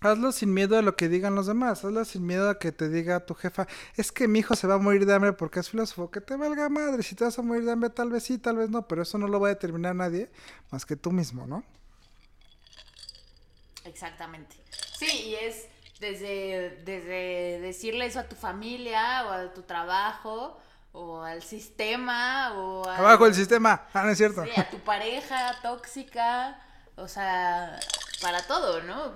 Hazlas 0.00 0.36
sin 0.36 0.54
miedo 0.54 0.78
a 0.78 0.82
lo 0.82 0.94
que 0.94 1.08
digan 1.08 1.34
los 1.34 1.48
demás, 1.48 1.84
hazlas 1.84 2.08
sin 2.08 2.24
miedo 2.24 2.48
a 2.48 2.60
que 2.60 2.70
te 2.70 2.88
diga 2.88 3.26
tu 3.26 3.34
jefa, 3.34 3.66
es 3.96 4.12
que 4.12 4.28
mi 4.28 4.38
hijo 4.38 4.54
se 4.54 4.68
va 4.68 4.74
a 4.74 4.78
morir 4.78 5.04
de 5.04 5.12
hambre 5.12 5.32
porque 5.32 5.58
es 5.58 5.70
filósofo, 5.70 6.10
que 6.10 6.20
te 6.20 6.36
valga 6.36 6.68
madre, 6.68 7.02
si 7.02 7.16
te 7.16 7.24
vas 7.24 7.36
a 7.38 7.42
morir 7.42 7.64
de 7.64 7.72
hambre 7.72 7.90
tal 7.90 8.10
vez 8.10 8.22
sí, 8.22 8.38
tal 8.38 8.56
vez 8.56 8.70
no, 8.70 8.86
pero 8.86 9.02
eso 9.02 9.18
no 9.18 9.26
lo 9.26 9.40
va 9.40 9.48
a 9.48 9.54
determinar 9.54 9.96
nadie 9.96 10.30
más 10.70 10.86
que 10.86 10.94
tú 10.94 11.10
mismo, 11.10 11.48
¿no? 11.48 11.64
Exactamente. 13.84 14.56
Sí, 14.96 15.30
y 15.30 15.34
es 15.34 15.66
desde, 16.00 16.80
desde 16.84 17.60
decirle 17.60 18.06
eso 18.06 18.20
a 18.20 18.24
tu 18.24 18.36
familia 18.36 19.26
o 19.26 19.32
a 19.32 19.52
tu 19.52 19.62
trabajo 19.62 20.58
o 20.92 21.22
al 21.22 21.42
sistema 21.42 22.52
o 22.54 22.88
a, 22.88 22.96
Abajo 22.96 23.26
el 23.26 23.34
sistema, 23.34 23.86
ah, 23.92 24.02
no 24.04 24.10
es 24.10 24.18
cierto. 24.18 24.44
sí, 24.44 24.50
a 24.56 24.68
tu 24.70 24.78
pareja 24.80 25.56
tóxica, 25.62 26.60
o 26.96 27.08
sea, 27.08 27.78
para 28.20 28.46
todo, 28.46 28.82
¿no? 28.82 29.14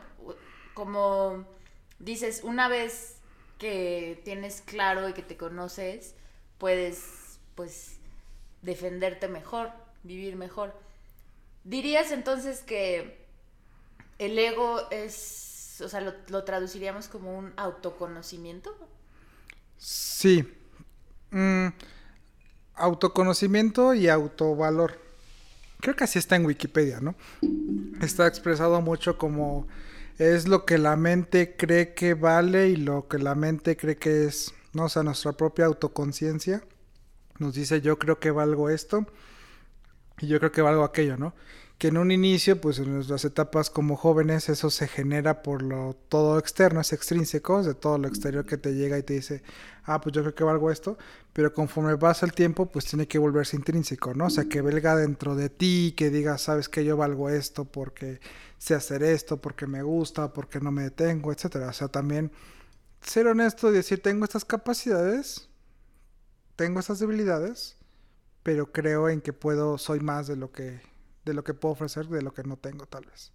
Como 0.75 1.45
dices, 1.99 2.43
una 2.45 2.69
vez 2.69 3.19
que 3.59 4.21
tienes 4.25 4.61
claro 4.61 5.09
y 5.09 5.13
que 5.13 5.23
te 5.23 5.37
conoces, 5.37 6.15
puedes 6.59 7.39
pues 7.55 7.99
defenderte 8.63 9.29
mejor, 9.29 9.71
vivir 10.03 10.37
mejor. 10.37 10.75
¿Dirías 11.65 12.11
entonces 12.11 12.61
que 12.61 13.27
el 14.19 14.39
ego 14.39 14.89
es, 14.91 15.52
o 15.85 15.89
sea, 15.89 16.01
lo, 16.01 16.45
traduciríamos 16.45 17.09
como 17.09 17.37
un 17.37 17.53
autoconocimiento? 17.57 18.75
Sí. 19.77 20.49
Mm, 21.31 21.69
autoconocimiento 22.75 23.95
y 23.95 24.09
autovalor. 24.09 24.99
Creo 25.81 25.97
que 25.97 26.05
así 26.05 26.19
está 26.19 26.37
en 26.37 26.47
Wikipedia, 26.47 27.01
¿no? 27.01 27.15
Está 28.01 28.27
expresado 28.27 28.81
mucho 28.81 29.19
como 29.19 29.67
es 30.19 30.47
lo 30.47 30.65
que 30.65 30.79
la 30.79 30.97
mente 30.97 31.57
cree 31.57 31.95
que 31.95 32.15
vale 32.15 32.69
y 32.69 32.77
lo 32.77 33.09
que 33.09 33.19
la 33.19 33.35
mente 33.35 33.77
cree 33.77 33.97
que 33.97 34.27
es, 34.27 34.55
¿no? 34.73 34.85
O 34.85 34.89
sea, 34.89 35.03
nuestra 35.03 35.33
propia 35.33 35.67
autoconciencia 35.67 36.63
nos 37.39 37.55
dice 37.55 37.81
yo 37.81 37.99
creo 37.99 38.21
que 38.21 38.31
valgo 38.31 38.71
esto 38.71 39.07
y 40.21 40.29
yo 40.29 40.39
creo 40.39 40.53
que 40.53 40.63
valgo 40.63 40.85
aquello, 40.85 41.17
¿no? 41.17 41.35
Que 41.83 41.89
en 41.89 41.97
un 41.97 42.13
inicio, 42.13 42.61
pues 42.61 42.79
en 42.79 42.95
nuestras 42.95 43.25
etapas 43.25 43.69
como 43.69 43.97
jóvenes, 43.97 44.49
eso 44.49 44.71
se 44.71 44.87
genera 44.87 45.43
por 45.43 45.63
lo 45.63 45.97
todo 46.09 46.39
externo, 46.39 46.81
es 46.81 46.93
extrínseco, 46.93 47.59
es 47.59 47.67
de 47.67 47.75
todo 47.75 47.99
lo 47.99 48.07
exterior 48.07 48.47
que 48.47 48.57
te 48.57 48.77
llega 48.77 48.97
y 48.99 49.03
te 49.03 49.15
dice, 49.15 49.43
ah, 49.83 50.01
pues 50.01 50.15
yo 50.15 50.23
creo 50.23 50.33
que 50.33 50.45
valgo 50.45 50.71
esto, 50.71 50.97
pero 51.33 51.53
conforme 51.53 51.99
pasa 51.99 52.25
el 52.25 52.35
tiempo, 52.35 52.67
pues 52.67 52.85
tiene 52.85 53.09
que 53.09 53.19
volverse 53.19 53.57
intrínseco, 53.57 54.15
¿no? 54.15 54.27
O 54.27 54.31
sea, 54.31 54.45
que 54.45 54.61
valga 54.61 54.95
dentro 54.95 55.35
de 55.35 55.49
ti, 55.49 55.93
que 55.97 56.11
digas, 56.11 56.43
sabes 56.43 56.69
que 56.69 56.85
yo 56.85 56.97
valgo 56.97 57.29
esto 57.29 57.65
porque 57.65 58.21
sé 58.59 58.77
hacer 58.77 59.03
esto, 59.03 59.39
porque 59.39 59.67
me 59.67 59.83
gusta, 59.83 60.33
porque 60.33 60.61
no 60.61 60.71
me 60.71 60.85
detengo, 60.85 61.33
etcétera. 61.33 61.71
O 61.71 61.73
sea, 61.73 61.89
también 61.89 62.31
ser 63.01 63.27
honesto 63.27 63.69
y 63.71 63.75
decir, 63.75 64.01
tengo 64.01 64.25
estas 64.25 64.45
capacidades, 64.45 65.49
tengo 66.55 66.79
estas 66.79 67.01
debilidades, 67.01 67.77
pero 68.45 68.71
creo 68.71 69.09
en 69.09 69.21
que 69.21 69.33
puedo, 69.33 69.79
soy 69.79 69.99
más 69.99 70.29
de 70.29 70.37
lo 70.37 70.53
que, 70.53 70.92
de 71.25 71.35
lo 71.35 71.45
que 71.45 71.55
puedo 71.55 71.73
ofrecer, 71.73 72.07
de 72.07 72.23
lo 72.23 72.33
que 72.33 72.43
no 72.43 72.57
tengo 72.57 72.87
tal 72.87 73.05
vez. 73.05 73.33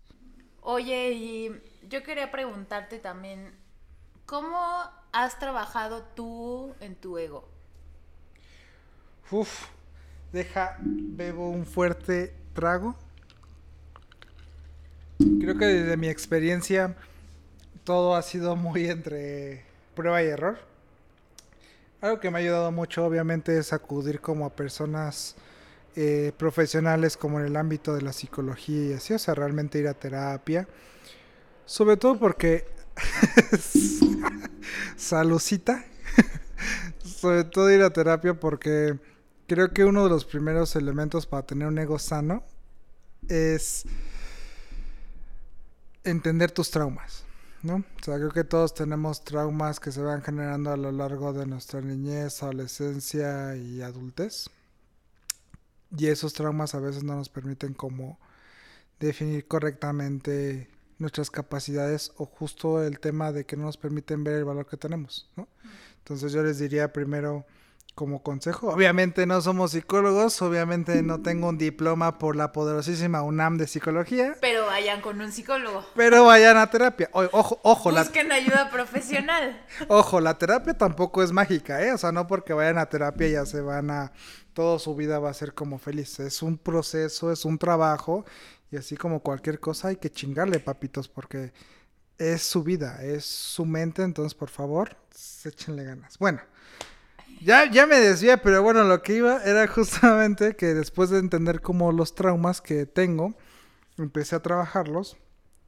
Oye, 0.61 1.11
y 1.11 1.61
yo 1.87 2.03
quería 2.03 2.31
preguntarte 2.31 2.99
también, 2.99 3.55
¿cómo 4.25 4.59
has 5.11 5.39
trabajado 5.39 6.03
tú 6.15 6.75
en 6.79 6.95
tu 6.95 7.17
ego? 7.17 7.47
Uf, 9.31 9.67
deja, 10.31 10.77
bebo 10.81 11.49
un 11.49 11.65
fuerte 11.65 12.33
trago. 12.53 12.95
Creo 15.17 15.57
que 15.57 15.65
desde 15.65 15.97
mi 15.97 16.09
experiencia 16.09 16.95
todo 17.83 18.15
ha 18.15 18.21
sido 18.21 18.55
muy 18.55 18.89
entre 18.89 19.65
prueba 19.95 20.21
y 20.21 20.27
error. 20.27 20.59
Algo 22.01 22.19
que 22.19 22.29
me 22.29 22.37
ha 22.37 22.41
ayudado 22.41 22.71
mucho 22.71 23.05
obviamente 23.05 23.57
es 23.57 23.73
acudir 23.73 24.21
como 24.21 24.45
a 24.45 24.49
personas 24.49 25.35
eh, 25.99 26.31
profesionales 26.37 27.17
como 27.17 27.39
en 27.39 27.47
el 27.47 27.55
ámbito 27.55 27.95
de 27.95 28.03
la 28.03 28.13
psicología 28.13 28.85
y 28.85 28.93
así, 28.93 29.15
o 29.15 29.17
sea, 29.17 29.33
realmente 29.33 29.79
ir 29.79 29.87
a 29.87 29.95
terapia. 29.95 30.67
Sobre 31.65 31.97
todo 31.97 32.19
porque... 32.19 32.67
Salucita. 34.95 35.83
Sobre 37.03 37.45
todo 37.45 37.71
ir 37.71 37.81
a 37.81 37.89
terapia 37.89 38.39
porque 38.39 38.99
creo 39.47 39.73
que 39.73 39.85
uno 39.85 40.03
de 40.03 40.11
los 40.11 40.23
primeros 40.23 40.75
elementos 40.75 41.25
para 41.25 41.47
tener 41.47 41.67
un 41.67 41.79
ego 41.79 41.97
sano 41.97 42.43
es 43.27 43.83
entender 46.03 46.51
tus 46.51 46.69
traumas, 46.69 47.23
¿no? 47.63 47.77
O 47.77 48.03
sea, 48.03 48.17
creo 48.17 48.31
que 48.31 48.43
todos 48.43 48.75
tenemos 48.75 49.23
traumas 49.23 49.79
que 49.79 49.91
se 49.91 50.03
van 50.03 50.21
generando 50.21 50.71
a 50.71 50.77
lo 50.77 50.91
largo 50.91 51.33
de 51.33 51.47
nuestra 51.47 51.81
niñez, 51.81 52.43
adolescencia 52.43 53.55
y 53.55 53.81
adultez. 53.81 54.51
Y 55.95 56.07
esos 56.07 56.33
traumas 56.33 56.75
a 56.75 56.79
veces 56.79 57.03
no 57.03 57.15
nos 57.15 57.29
permiten 57.29 57.73
como 57.73 58.19
definir 58.99 59.47
correctamente 59.47 60.69
nuestras 60.97 61.29
capacidades 61.29 62.11
o 62.17 62.25
justo 62.25 62.83
el 62.83 62.99
tema 62.99 63.31
de 63.31 63.45
que 63.45 63.55
no 63.55 63.63
nos 63.63 63.77
permiten 63.77 64.23
ver 64.23 64.35
el 64.35 64.45
valor 64.45 64.67
que 64.67 64.77
tenemos, 64.77 65.29
¿no? 65.35 65.47
Entonces 65.99 66.31
yo 66.31 66.41
les 66.43 66.57
diría 66.59 66.91
primero 66.91 67.45
como 67.97 68.21
consejo. 68.21 68.67
Obviamente 68.69 69.25
no 69.25 69.41
somos 69.41 69.71
psicólogos, 69.71 70.39
obviamente 70.43 71.01
no 71.01 71.23
tengo 71.23 71.49
un 71.49 71.57
diploma 71.57 72.19
por 72.19 72.35
la 72.35 72.51
poderosísima 72.51 73.23
UNAM 73.23 73.57
de 73.57 73.65
psicología. 73.65 74.35
Pero 74.39 74.67
vayan 74.67 75.01
con 75.01 75.19
un 75.19 75.31
psicólogo. 75.31 75.83
Pero 75.95 76.23
vayan 76.23 76.57
a 76.57 76.69
terapia. 76.69 77.09
ojo, 77.11 77.59
ojo. 77.63 77.91
Busquen 77.91 78.31
ayuda 78.31 78.69
profesional. 78.69 79.65
Ojo, 79.87 80.21
la 80.21 80.37
terapia 80.37 80.77
tampoco 80.77 81.23
es 81.23 81.31
mágica, 81.31 81.83
¿eh? 81.83 81.91
O 81.91 81.97
sea, 81.97 82.11
no 82.11 82.27
porque 82.27 82.53
vayan 82.53 82.77
a 82.77 82.85
terapia 82.85 83.27
ya 83.27 83.45
se 83.47 83.61
van 83.61 83.89
a... 83.89 84.11
Toda 84.53 84.77
su 84.77 84.95
vida 84.95 85.17
va 85.17 85.31
a 85.31 85.33
ser 85.33 85.55
como 85.55 85.79
feliz. 85.79 86.19
Es 86.19 86.43
un 86.43 86.59
proceso, 86.59 87.31
es 87.31 87.45
un 87.45 87.57
trabajo. 87.57 88.25
Y 88.69 88.77
así 88.77 88.95
como 88.95 89.21
cualquier 89.21 89.59
cosa 89.59 89.87
hay 89.87 89.95
que 89.95 90.11
chingarle, 90.11 90.59
papitos, 90.59 91.07
porque 91.07 91.51
es 92.19 92.43
su 92.43 92.61
vida, 92.61 93.03
es 93.03 93.25
su 93.25 93.65
mente. 93.65 94.03
Entonces, 94.03 94.35
por 94.35 94.49
favor, 94.49 94.95
échenle 95.43 95.83
ganas. 95.83 96.19
Bueno. 96.19 96.41
Ya, 97.41 97.69
ya 97.69 97.85
me 97.85 97.97
decía, 97.99 98.37
pero 98.37 98.63
bueno, 98.63 98.83
lo 98.83 99.01
que 99.03 99.13
iba 99.15 99.43
era 99.43 99.67
justamente 99.67 100.55
que 100.55 100.73
después 100.73 101.09
de 101.09 101.19
entender 101.19 101.61
como 101.61 101.91
los 101.91 102.15
traumas 102.15 102.61
que 102.61 102.85
tengo, 102.85 103.35
empecé 103.97 104.35
a 104.35 104.41
trabajarlos 104.41 105.17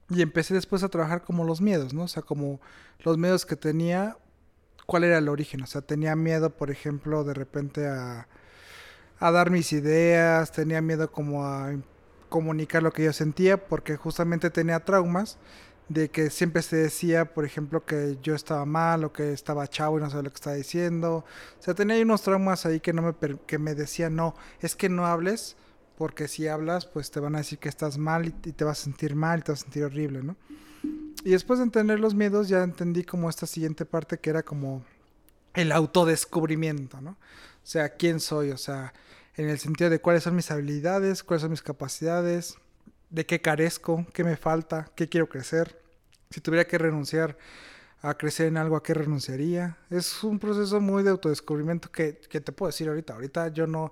y 0.09 0.21
empecé 0.21 0.53
después 0.55 0.83
a 0.83 0.89
trabajar 0.89 1.23
como 1.23 1.43
los 1.43 1.61
miedos, 1.61 1.93
¿no? 1.93 2.03
O 2.03 2.07
sea, 2.07 2.23
como 2.23 2.59
los 2.99 3.17
miedos 3.17 3.45
que 3.45 3.55
tenía, 3.55 4.17
cuál 4.85 5.03
era 5.03 5.19
el 5.19 5.29
origen. 5.29 5.61
O 5.61 5.67
sea, 5.67 5.81
tenía 5.81 6.15
miedo, 6.15 6.49
por 6.49 6.71
ejemplo, 6.71 7.23
de 7.23 7.33
repente 7.35 7.87
a, 7.87 8.27
a 9.19 9.31
dar 9.31 9.51
mis 9.51 9.71
ideas, 9.73 10.51
tenía 10.51 10.81
miedo 10.81 11.11
como 11.11 11.45
a 11.45 11.73
comunicar 12.29 12.83
lo 12.83 12.91
que 12.91 13.03
yo 13.05 13.13
sentía 13.13 13.57
porque 13.67 13.95
justamente 13.97 14.49
tenía 14.49 14.79
traumas 14.85 15.39
de 15.89 16.09
que 16.09 16.29
siempre 16.29 16.61
se 16.61 16.75
decía, 16.75 17.33
por 17.33 17.45
ejemplo, 17.45 17.83
que 17.83 18.17
yo 18.21 18.35
estaba 18.35 18.65
mal 18.65 19.03
o 19.03 19.11
que 19.11 19.33
estaba 19.33 19.67
chavo 19.67 19.97
y 19.97 20.01
no 20.01 20.09
sabía 20.09 20.23
lo 20.23 20.29
que 20.29 20.35
estaba 20.35 20.55
diciendo. 20.55 21.25
O 21.59 21.61
sea, 21.61 21.73
tenía 21.73 22.01
unos 22.01 22.21
traumas 22.21 22.65
ahí 22.65 22.79
que 22.79 22.93
no 22.93 23.01
me 23.01 23.37
que 23.47 23.57
me 23.57 23.75
decían, 23.75 24.15
"No, 24.15 24.35
es 24.61 24.75
que 24.75 24.87
no 24.87 25.05
hables 25.07 25.57
porque 25.97 26.27
si 26.27 26.47
hablas, 26.47 26.85
pues 26.85 27.11
te 27.11 27.19
van 27.19 27.35
a 27.35 27.39
decir 27.39 27.59
que 27.59 27.69
estás 27.69 27.97
mal 27.97 28.27
y, 28.27 28.31
te 28.31 28.63
vas 28.63 28.79
a 28.79 28.83
sentir 28.83 29.15
mal 29.15 29.39
y 29.39 29.41
te 29.41 29.51
vas 29.51 29.61
a 29.61 29.63
sentir 29.63 29.83
horrible, 29.83 30.23
¿no?" 30.23 30.37
Y 31.25 31.31
después 31.31 31.59
de 31.59 31.65
entender 31.65 31.99
los 31.99 32.13
miedos 32.15 32.47
ya 32.47 32.63
entendí 32.63 33.03
como 33.03 33.29
esta 33.29 33.45
siguiente 33.47 33.85
parte 33.85 34.19
que 34.19 34.29
era 34.29 34.43
como 34.43 34.83
el 35.53 35.71
autodescubrimiento, 35.71 37.01
¿no? 37.01 37.11
O 37.11 37.17
sea, 37.63 37.89
quién 37.89 38.19
soy, 38.19 38.51
o 38.51 38.57
sea, 38.57 38.93
en 39.35 39.49
el 39.49 39.59
sentido 39.59 39.89
de 39.89 39.99
cuáles 39.99 40.23
son 40.23 40.35
mis 40.35 40.51
habilidades, 40.51 41.23
cuáles 41.23 41.41
son 41.41 41.51
mis 41.51 41.61
capacidades, 41.61 42.57
de 43.09 43.25
qué 43.25 43.41
carezco, 43.41 44.05
qué 44.13 44.23
me 44.23 44.37
falta, 44.37 44.91
qué 44.95 45.09
quiero 45.09 45.27
crecer. 45.29 45.81
Si 46.29 46.41
tuviera 46.41 46.65
que 46.65 46.77
renunciar 46.77 47.37
a 48.01 48.15
crecer 48.15 48.47
en 48.47 48.57
algo, 48.57 48.75
¿a 48.75 48.83
qué 48.83 48.93
renunciaría? 48.93 49.77
Es 49.89 50.23
un 50.23 50.39
proceso 50.39 50.79
muy 50.79 51.03
de 51.03 51.09
autodescubrimiento 51.09 51.91
que, 51.91 52.19
que 52.29 52.39
te 52.41 52.51
puedo 52.51 52.69
decir 52.69 52.87
ahorita. 52.87 53.13
Ahorita 53.13 53.47
yo 53.49 53.67
no, 53.67 53.91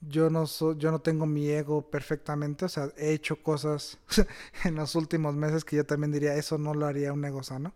yo 0.00 0.30
no 0.30 0.44
yo 0.46 0.90
no 0.90 1.00
tengo 1.00 1.26
mi 1.26 1.48
ego 1.48 1.90
perfectamente, 1.90 2.66
o 2.66 2.68
sea, 2.68 2.90
he 2.96 3.12
hecho 3.12 3.42
cosas 3.42 3.98
en 4.64 4.76
los 4.76 4.94
últimos 4.94 5.34
meses 5.34 5.64
que 5.64 5.76
yo 5.76 5.86
también 5.86 6.12
diría, 6.12 6.34
eso 6.34 6.58
no 6.58 6.74
lo 6.74 6.86
haría 6.86 7.12
un 7.12 7.24
ego 7.24 7.42
sano, 7.42 7.72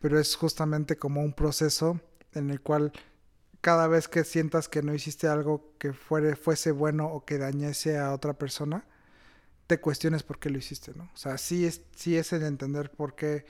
pero 0.00 0.18
es 0.18 0.36
justamente 0.36 0.96
como 0.96 1.22
un 1.22 1.34
proceso 1.34 2.00
en 2.32 2.50
el 2.50 2.60
cual 2.60 2.92
cada 3.60 3.86
vez 3.86 4.08
que 4.08 4.24
sientas 4.24 4.68
que 4.68 4.82
no 4.82 4.94
hiciste 4.94 5.28
algo 5.28 5.74
que 5.78 5.92
fuere, 5.92 6.36
fuese 6.36 6.72
bueno 6.72 7.06
o 7.06 7.24
que 7.24 7.38
dañase 7.38 7.98
a 7.98 8.12
otra 8.12 8.34
persona, 8.34 8.84
te 9.72 9.80
cuestiones 9.80 10.22
por 10.22 10.38
qué 10.38 10.50
lo 10.50 10.58
hiciste, 10.58 10.92
¿no? 10.94 11.04
O 11.04 11.16
sea, 11.16 11.38
sí 11.38 11.64
es, 11.64 11.80
sí 11.96 12.18
es 12.18 12.34
el 12.34 12.42
entender 12.42 12.90
por 12.90 13.14
qué 13.14 13.46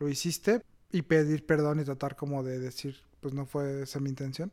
lo 0.00 0.06
hiciste 0.10 0.60
y 0.90 1.00
pedir 1.00 1.46
perdón 1.46 1.80
y 1.80 1.84
tratar 1.84 2.14
como 2.14 2.42
de 2.42 2.58
decir, 2.58 3.00
pues 3.20 3.32
no 3.32 3.46
fue 3.46 3.84
esa 3.84 3.98
mi 3.98 4.10
intención. 4.10 4.52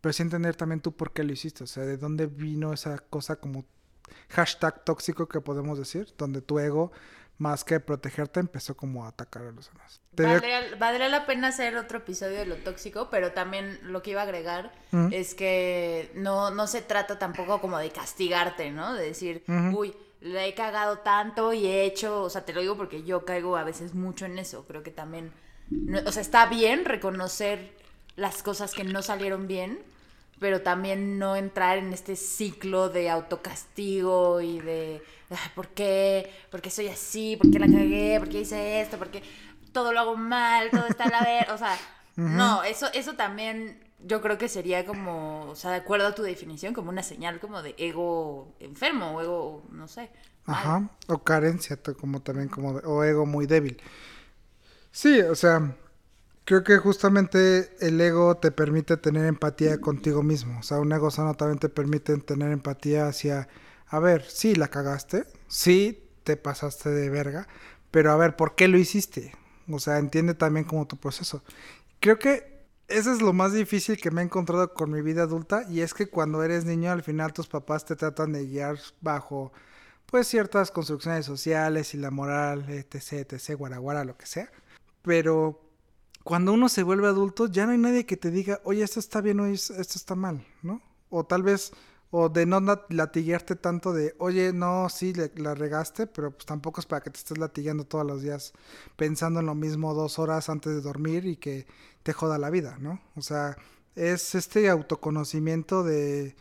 Pero 0.00 0.14
sí 0.14 0.22
entender 0.22 0.56
también 0.56 0.80
tú 0.80 0.96
por 0.96 1.12
qué 1.12 1.22
lo 1.22 1.34
hiciste, 1.34 1.64
o 1.64 1.66
sea, 1.66 1.84
de 1.84 1.98
dónde 1.98 2.24
vino 2.24 2.72
esa 2.72 2.96
cosa 2.96 3.36
como 3.36 3.66
hashtag 4.30 4.84
tóxico 4.84 5.28
que 5.28 5.42
podemos 5.42 5.78
decir, 5.78 6.14
donde 6.16 6.40
tu 6.40 6.58
ego, 6.58 6.92
más 7.36 7.62
que 7.62 7.78
protegerte, 7.78 8.40
empezó 8.40 8.74
como 8.74 9.04
a 9.04 9.08
atacar 9.08 9.42
a 9.42 9.52
los 9.52 9.70
demás. 9.70 10.00
Valdría, 10.78 11.08
la 11.10 11.26
pena 11.26 11.48
hacer 11.48 11.76
otro 11.76 11.98
episodio 11.98 12.38
de 12.38 12.46
lo 12.46 12.56
tóxico, 12.56 13.10
pero 13.10 13.32
también 13.32 13.78
lo 13.82 14.02
que 14.02 14.12
iba 14.12 14.22
a 14.22 14.24
agregar 14.24 14.72
es 15.10 15.34
que 15.34 16.10
no, 16.14 16.50
no 16.50 16.66
se 16.66 16.80
trata 16.80 17.18
tampoco 17.18 17.60
como 17.60 17.76
de 17.78 17.90
castigarte, 17.90 18.70
¿no? 18.70 18.94
De 18.94 19.04
decir, 19.04 19.44
uy, 19.74 19.94
le 20.20 20.48
he 20.48 20.54
cagado 20.54 20.98
tanto 20.98 21.52
y 21.52 21.66
he 21.66 21.84
hecho, 21.84 22.22
o 22.22 22.30
sea, 22.30 22.44
te 22.44 22.52
lo 22.52 22.60
digo 22.60 22.76
porque 22.76 23.04
yo 23.04 23.24
caigo 23.24 23.56
a 23.56 23.64
veces 23.64 23.94
mucho 23.94 24.26
en 24.26 24.38
eso, 24.38 24.64
creo 24.66 24.82
que 24.82 24.90
también, 24.90 25.32
o 26.04 26.12
sea, 26.12 26.22
está 26.22 26.46
bien 26.46 26.84
reconocer 26.84 27.72
las 28.16 28.42
cosas 28.42 28.72
que 28.72 28.84
no 28.84 29.02
salieron 29.02 29.46
bien, 29.46 29.78
pero 30.40 30.62
también 30.62 31.18
no 31.18 31.36
entrar 31.36 31.78
en 31.78 31.92
este 31.92 32.16
ciclo 32.16 32.88
de 32.88 33.10
autocastigo 33.10 34.40
y 34.40 34.60
de, 34.60 35.02
¿por 35.54 35.68
qué? 35.68 36.32
¿Por 36.50 36.60
qué 36.60 36.70
soy 36.70 36.88
así? 36.88 37.36
¿Por 37.36 37.50
qué 37.50 37.58
la 37.58 37.66
cagué? 37.66 38.16
¿Por 38.18 38.28
qué 38.28 38.40
hice 38.40 38.80
esto? 38.80 38.98
¿Por 38.98 39.10
qué 39.10 39.22
todo 39.72 39.92
lo 39.92 40.00
hago 40.00 40.16
mal? 40.16 40.70
Todo 40.70 40.86
está 40.86 41.04
a 41.04 41.10
la 41.10 41.22
vez, 41.22 41.48
o 41.50 41.58
sea, 41.58 41.76
no, 42.16 42.64
eso, 42.64 42.88
eso 42.92 43.14
también 43.14 43.87
yo 44.00 44.20
creo 44.20 44.38
que 44.38 44.48
sería 44.48 44.86
como, 44.86 45.46
o 45.50 45.56
sea, 45.56 45.70
de 45.72 45.78
acuerdo 45.78 46.06
a 46.06 46.14
tu 46.14 46.22
definición, 46.22 46.74
como 46.74 46.90
una 46.90 47.02
señal 47.02 47.40
como 47.40 47.62
de 47.62 47.74
ego 47.78 48.54
enfermo 48.60 49.10
o 49.12 49.20
ego, 49.20 49.62
no 49.70 49.88
sé. 49.88 50.10
Ajá, 50.44 50.88
o 51.08 51.22
carencia, 51.24 51.78
como 52.00 52.22
también 52.22 52.48
como, 52.48 52.70
o 52.70 53.04
ego 53.04 53.26
muy 53.26 53.46
débil. 53.46 53.82
Sí, 54.92 55.20
o 55.20 55.34
sea, 55.34 55.76
creo 56.44 56.64
que 56.64 56.78
justamente 56.78 57.70
el 57.80 58.00
ego 58.00 58.36
te 58.36 58.50
permite 58.50 58.96
tener 58.96 59.26
empatía 59.26 59.80
contigo 59.80 60.22
mismo. 60.22 60.60
O 60.60 60.62
sea, 60.62 60.78
un 60.78 60.92
ego 60.92 61.10
sano 61.10 61.34
también 61.34 61.58
te 61.58 61.68
permite 61.68 62.16
tener 62.18 62.52
empatía 62.52 63.08
hacia, 63.08 63.48
a 63.86 63.98
ver, 63.98 64.24
sí, 64.24 64.54
la 64.54 64.68
cagaste, 64.68 65.24
sí, 65.48 66.08
te 66.24 66.36
pasaste 66.36 66.90
de 66.90 67.10
verga, 67.10 67.48
pero 67.90 68.12
a 68.12 68.16
ver, 68.16 68.36
¿por 68.36 68.54
qué 68.54 68.68
lo 68.68 68.78
hiciste? 68.78 69.34
O 69.70 69.78
sea, 69.78 69.98
entiende 69.98 70.34
también 70.34 70.64
como 70.64 70.86
tu 70.86 70.96
proceso. 70.96 71.42
Creo 72.00 72.18
que 72.18 72.57
eso 72.88 73.12
es 73.12 73.20
lo 73.20 73.32
más 73.32 73.52
difícil 73.52 73.98
que 73.98 74.10
me 74.10 74.22
he 74.22 74.24
encontrado 74.24 74.72
con 74.72 74.90
mi 74.90 75.02
vida 75.02 75.22
adulta 75.22 75.64
y 75.68 75.80
es 75.80 75.94
que 75.94 76.08
cuando 76.08 76.42
eres 76.42 76.64
niño 76.64 76.90
al 76.90 77.02
final 77.02 77.32
tus 77.32 77.46
papás 77.46 77.84
te 77.84 77.96
tratan 77.96 78.32
de 78.32 78.46
guiar 78.46 78.78
bajo 79.00 79.52
pues 80.06 80.26
ciertas 80.26 80.70
construcciones 80.70 81.26
sociales 81.26 81.92
y 81.92 81.98
la 81.98 82.10
moral, 82.10 82.68
etc, 82.70 83.30
etc, 83.30 83.56
guaraguara, 83.56 84.04
lo 84.04 84.16
que 84.16 84.24
sea. 84.24 84.50
Pero 85.02 85.60
cuando 86.24 86.52
uno 86.54 86.68
se 86.70 86.82
vuelve 86.82 87.08
adulto 87.08 87.46
ya 87.46 87.66
no 87.66 87.72
hay 87.72 87.78
nadie 87.78 88.06
que 88.06 88.16
te 88.16 88.30
diga, 88.30 88.60
oye, 88.64 88.82
esto 88.82 89.00
está 89.00 89.20
bien 89.20 89.40
o 89.40 89.46
esto 89.46 89.74
está 89.78 90.14
mal, 90.14 90.46
¿no? 90.62 90.80
O 91.10 91.24
tal 91.24 91.42
vez, 91.42 91.72
o 92.10 92.28
de 92.28 92.46
no 92.46 92.60
latiguearte 92.88 93.56
tanto 93.56 93.92
de, 93.92 94.14
oye, 94.18 94.52
no, 94.52 94.88
sí, 94.88 95.12
la 95.36 95.54
regaste, 95.54 96.06
pero 96.06 96.30
pues 96.30 96.46
tampoco 96.46 96.80
es 96.80 96.86
para 96.86 97.02
que 97.02 97.10
te 97.10 97.18
estés 97.18 97.38
latigueando 97.38 97.84
todos 97.84 98.06
los 98.06 98.22
días 98.22 98.52
pensando 98.96 99.40
en 99.40 99.46
lo 99.46 99.54
mismo 99.54 99.92
dos 99.94 100.18
horas 100.18 100.48
antes 100.48 100.74
de 100.74 100.80
dormir 100.80 101.26
y 101.26 101.36
que 101.36 101.66
te 102.02 102.12
joda 102.12 102.38
la 102.38 102.50
vida, 102.50 102.78
¿no? 102.80 103.00
O 103.14 103.20
sea, 103.20 103.56
es 103.94 104.34
este 104.34 104.70
autoconocimiento 104.70 105.82
de, 105.84 106.34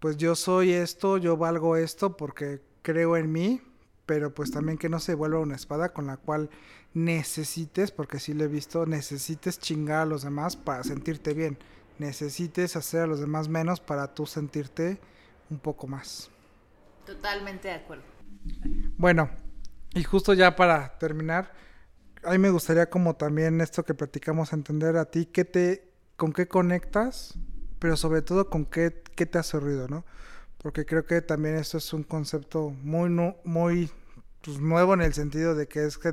pues 0.00 0.16
yo 0.16 0.34
soy 0.34 0.72
esto, 0.72 1.16
yo 1.16 1.36
valgo 1.36 1.76
esto 1.76 2.16
porque 2.16 2.60
creo 2.82 3.16
en 3.16 3.32
mí, 3.32 3.62
pero 4.04 4.34
pues 4.34 4.50
también 4.50 4.78
que 4.78 4.88
no 4.88 5.00
se 5.00 5.14
vuelva 5.14 5.38
una 5.38 5.56
espada 5.56 5.92
con 5.92 6.06
la 6.06 6.16
cual 6.16 6.50
necesites, 6.94 7.90
porque 7.90 8.18
sí 8.18 8.34
lo 8.34 8.44
he 8.44 8.48
visto, 8.48 8.86
necesites 8.86 9.58
chingar 9.58 10.02
a 10.02 10.06
los 10.06 10.22
demás 10.22 10.56
para 10.56 10.82
sentirte 10.84 11.34
bien, 11.34 11.58
necesites 11.98 12.76
hacer 12.76 13.02
a 13.02 13.06
los 13.06 13.20
demás 13.20 13.48
menos 13.48 13.80
para 13.80 14.14
tú 14.14 14.26
sentirte 14.26 14.98
un 15.50 15.58
poco 15.58 15.86
más. 15.86 16.30
Totalmente 17.06 17.68
de 17.68 17.74
acuerdo. 17.74 18.04
Bueno, 18.96 19.30
y 19.94 20.04
justo 20.04 20.34
ya 20.34 20.56
para 20.56 20.98
terminar, 20.98 21.52
a 22.22 22.32
mí 22.32 22.38
me 22.38 22.50
gustaría 22.50 22.90
como 22.90 23.16
también 23.16 23.60
esto 23.60 23.84
que 23.84 23.94
platicamos 23.94 24.52
entender 24.52 24.96
a 24.96 25.06
ti, 25.06 25.26
qué 25.26 25.44
te, 25.44 25.90
con 26.16 26.32
qué 26.32 26.48
conectas, 26.48 27.38
pero 27.78 27.96
sobre 27.96 28.22
todo 28.22 28.50
con 28.50 28.66
qué, 28.66 29.02
qué 29.16 29.26
te 29.26 29.38
hace 29.38 29.58
ruido, 29.58 29.88
¿no? 29.88 30.04
Porque 30.58 30.84
creo 30.84 31.06
que 31.06 31.22
también 31.22 31.56
esto 31.56 31.78
es 31.78 31.92
un 31.92 32.02
concepto 32.02 32.70
muy, 32.70 33.08
muy 33.44 33.90
pues, 34.42 34.58
nuevo 34.58 34.94
en 34.94 35.02
el 35.02 35.14
sentido 35.14 35.54
de 35.54 35.68
que 35.68 35.84
es 35.84 35.98
que 35.98 36.12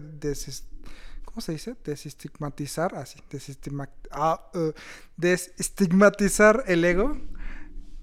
¿cómo 1.35 1.41
se 1.41 1.51
dice? 1.51 1.75
Desestigmatizar, 1.83 2.95
así, 2.95 3.19
ah, 4.11 4.49
uh, 4.53 4.71
desestigmatizar 5.17 6.63
el 6.65 6.85
ego. 6.85 7.17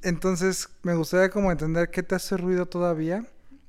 Entonces 0.03 0.68
me 0.83 0.95
gustaría 0.95 1.31
como 1.31 1.51
entender 1.51 1.90
qué 1.90 2.03
te 2.03 2.14
hace 2.14 2.37
ruido 2.37 2.66
todavía 2.66 3.25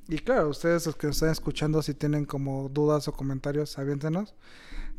y 0.10 0.18
claro, 0.18 0.50
ustedes 0.50 0.86
los 0.86 0.98
que 0.98 1.08
nos 1.08 1.16
están 1.16 1.30
escuchando, 1.30 1.82
si 1.82 1.94
tienen 1.94 2.26
como 2.26 2.68
dudas 2.68 3.08
o 3.08 3.14
comentarios, 3.14 3.80
aviéntenos. 3.80 4.36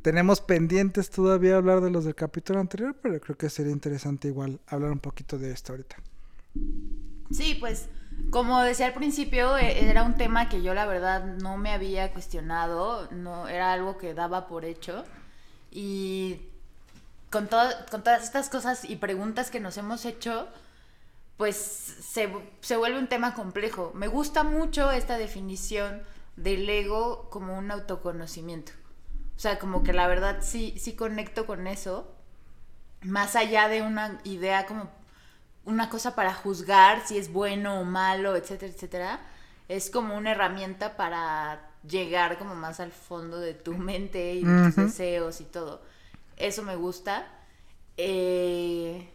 Tenemos 0.00 0.40
pendientes 0.40 1.10
todavía 1.10 1.56
hablar 1.56 1.82
de 1.82 1.90
los 1.90 2.06
del 2.06 2.14
capítulo 2.14 2.58
anterior, 2.58 2.96
pero 3.02 3.20
creo 3.20 3.36
que 3.36 3.50
sería 3.50 3.72
interesante 3.72 4.28
igual 4.28 4.60
hablar 4.66 4.92
un 4.92 4.98
poquito 4.98 5.36
de 5.36 5.50
esto 5.50 5.74
ahorita. 5.74 5.96
Sí, 7.30 7.58
pues 7.60 7.90
como 8.30 8.60
decía 8.62 8.86
al 8.86 8.94
principio, 8.94 9.56
e, 9.56 9.88
era 9.88 10.02
un 10.02 10.16
tema 10.16 10.48
que 10.48 10.62
yo 10.62 10.74
la 10.74 10.86
verdad 10.86 11.24
no 11.24 11.56
me 11.56 11.70
había 11.72 12.12
cuestionado, 12.12 13.08
no 13.12 13.48
era 13.48 13.72
algo 13.72 13.96
que 13.98 14.14
daba 14.14 14.48
por 14.48 14.64
hecho. 14.64 15.04
Y 15.70 16.40
con, 17.30 17.48
con 17.90 18.02
todas 18.02 18.24
estas 18.24 18.48
cosas 18.48 18.84
y 18.84 18.96
preguntas 18.96 19.50
que 19.50 19.60
nos 19.60 19.76
hemos 19.76 20.04
hecho, 20.04 20.48
pues 21.36 21.56
se, 21.56 22.32
se, 22.60 22.76
vuelve 22.76 22.98
un 22.98 23.08
tema 23.08 23.34
complejo. 23.34 23.92
Me 23.94 24.08
gusta 24.08 24.44
mucho 24.44 24.90
esta 24.90 25.18
definición 25.18 26.02
del 26.36 26.68
ego 26.68 27.28
como 27.30 27.58
un 27.58 27.70
autoconocimiento. 27.70 28.72
O 29.36 29.38
sea, 29.38 29.58
como 29.58 29.82
que 29.82 29.92
la 29.92 30.06
verdad 30.06 30.38
sí, 30.42 30.74
sí 30.78 30.94
conecto 30.94 31.46
con 31.46 31.66
eso, 31.66 32.12
más 33.02 33.36
allá 33.36 33.68
de 33.68 33.82
una 33.82 34.20
idea 34.24 34.66
como 34.66 34.90
una 35.64 35.88
cosa 35.88 36.14
para 36.14 36.34
juzgar 36.34 37.06
si 37.06 37.18
es 37.18 37.32
bueno 37.32 37.80
o 37.80 37.84
malo, 37.84 38.36
etcétera, 38.36 38.72
etcétera. 38.72 39.20
Es 39.68 39.90
como 39.90 40.16
una 40.16 40.32
herramienta 40.32 40.96
para 40.96 41.70
llegar 41.88 42.38
como 42.38 42.54
más 42.54 42.80
al 42.80 42.92
fondo 42.92 43.38
de 43.40 43.54
tu 43.54 43.72
mente 43.78 44.34
y 44.34 44.42
tus 44.42 44.76
deseos 44.76 45.40
y 45.40 45.44
todo. 45.44 45.82
Eso 46.36 46.62
me 46.62 46.76
gusta. 46.76 47.26
Eh, 47.96 49.10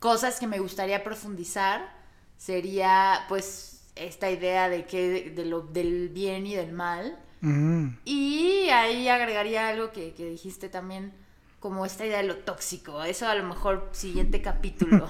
Cosas 0.00 0.40
que 0.40 0.46
me 0.46 0.58
gustaría 0.58 1.04
profundizar 1.04 1.92
sería 2.38 3.26
pues 3.28 3.82
esta 3.96 4.30
idea 4.30 4.70
de 4.70 4.86
que 4.86 5.30
de 5.30 5.44
lo, 5.44 5.60
del 5.60 6.08
bien 6.08 6.46
y 6.46 6.54
del 6.54 6.72
mal. 6.72 7.18
Mm. 7.42 7.88
Y 8.06 8.70
ahí 8.70 9.08
agregaría 9.08 9.68
algo 9.68 9.92
que, 9.92 10.14
que 10.14 10.24
dijiste 10.24 10.70
también, 10.70 11.12
como 11.60 11.84
esta 11.84 12.06
idea 12.06 12.18
de 12.18 12.24
lo 12.24 12.38
tóxico. 12.38 13.02
Eso 13.04 13.28
a 13.28 13.34
lo 13.34 13.44
mejor 13.44 13.88
siguiente 13.92 14.42
capítulo. 14.42 15.06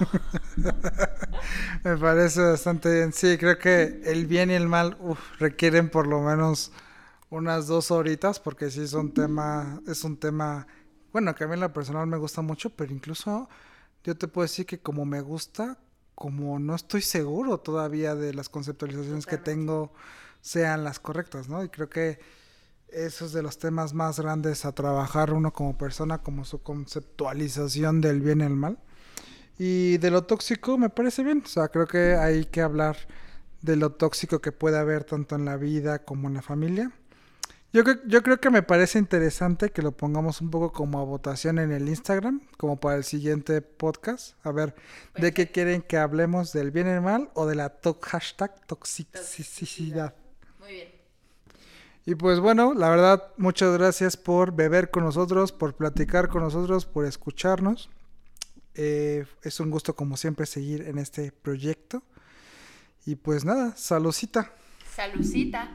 Me 1.83 1.97
parece 1.97 2.41
bastante 2.41 2.93
bien. 2.93 3.13
Sí, 3.13 3.37
creo 3.37 3.57
que 3.57 4.01
el 4.05 4.27
bien 4.27 4.51
y 4.51 4.53
el 4.53 4.67
mal 4.67 4.97
requieren 5.39 5.89
por 5.89 6.07
lo 6.07 6.21
menos 6.21 6.71
unas 7.29 7.67
dos 7.67 7.89
horitas 7.91 8.39
porque 8.39 8.69
sí 8.69 8.81
es 8.81 8.93
un 8.93 9.13
tema, 9.13 9.81
es 9.87 10.03
un 10.03 10.17
tema, 10.17 10.67
bueno, 11.13 11.33
que 11.33 11.45
a 11.45 11.47
mí 11.47 11.53
en 11.53 11.61
lo 11.61 11.73
personal 11.73 12.05
me 12.05 12.17
gusta 12.17 12.41
mucho, 12.41 12.69
pero 12.71 12.93
incluso 12.93 13.49
yo 14.03 14.17
te 14.17 14.27
puedo 14.27 14.43
decir 14.43 14.65
que 14.65 14.79
como 14.79 15.05
me 15.05 15.21
gusta, 15.21 15.77
como 16.13 16.59
no 16.59 16.75
estoy 16.75 17.01
seguro 17.01 17.59
todavía 17.59 18.15
de 18.15 18.33
las 18.33 18.49
conceptualizaciones 18.49 19.25
que 19.25 19.37
tengo 19.37 19.93
sean 20.41 20.83
las 20.83 20.99
correctas, 20.99 21.47
¿no? 21.47 21.63
Y 21.63 21.69
creo 21.69 21.89
que 21.89 22.19
eso 22.91 23.25
es 23.25 23.33
de 23.33 23.41
los 23.41 23.57
temas 23.57 23.93
más 23.93 24.19
grandes 24.19 24.65
a 24.65 24.71
trabajar 24.73 25.33
uno 25.33 25.53
como 25.53 25.77
persona, 25.77 26.19
como 26.19 26.45
su 26.45 26.61
conceptualización 26.61 28.01
del 28.01 28.21
bien 28.21 28.41
y 28.41 28.43
el 28.43 28.55
mal. 28.55 28.77
Y 29.57 29.97
de 29.97 30.11
lo 30.11 30.23
tóxico 30.23 30.77
me 30.77 30.89
parece 30.89 31.23
bien, 31.23 31.43
o 31.45 31.47
sea, 31.47 31.67
creo 31.69 31.87
que 31.87 32.15
hay 32.15 32.45
que 32.45 32.61
hablar 32.61 32.97
de 33.61 33.75
lo 33.75 33.91
tóxico 33.91 34.39
que 34.39 34.51
puede 34.51 34.77
haber 34.77 35.03
tanto 35.03 35.35
en 35.35 35.45
la 35.45 35.57
vida 35.57 35.99
como 35.99 36.27
en 36.27 36.35
la 36.35 36.41
familia. 36.41 36.91
Yo, 37.73 37.83
yo 38.05 38.21
creo 38.21 38.39
que 38.41 38.49
me 38.49 38.63
parece 38.63 38.99
interesante 38.99 39.69
que 39.69 39.81
lo 39.81 39.93
pongamos 39.93 40.41
un 40.41 40.49
poco 40.49 40.73
como 40.73 40.99
a 40.99 41.05
votación 41.05 41.57
en 41.57 41.71
el 41.71 41.87
Instagram, 41.87 42.41
como 42.57 42.79
para 42.79 42.97
el 42.97 43.05
siguiente 43.05 43.61
podcast. 43.61 44.35
A 44.45 44.51
ver, 44.51 44.75
¿de 45.15 45.33
qué 45.33 45.51
quieren 45.51 45.81
que 45.81 45.97
hablemos? 45.97 46.51
¿Del 46.51 46.71
bien 46.71 46.87
y 46.87 46.91
el 46.91 47.01
mal 47.01 47.29
o 47.33 47.45
de 47.45 47.55
la 47.55 47.73
hashtag 48.01 48.67
toxicidad? 48.67 49.21
Y 52.05 52.15
pues 52.15 52.39
bueno, 52.39 52.73
la 52.73 52.89
verdad, 52.89 53.31
muchas 53.37 53.77
gracias 53.77 54.17
por 54.17 54.55
beber 54.55 54.89
con 54.89 55.03
nosotros, 55.03 55.51
por 55.51 55.75
platicar 55.75 56.29
con 56.29 56.41
nosotros, 56.41 56.85
por 56.85 57.05
escucharnos. 57.05 57.89
Eh, 58.73 59.25
es 59.43 59.59
un 59.59 59.69
gusto 59.69 59.95
como 59.95 60.17
siempre 60.17 60.45
seguir 60.45 60.81
en 60.87 60.97
este 60.97 61.31
proyecto. 61.31 62.01
Y 63.05 63.15
pues 63.15 63.45
nada, 63.45 63.75
salucita. 63.75 64.51
Salucita. 64.95 65.69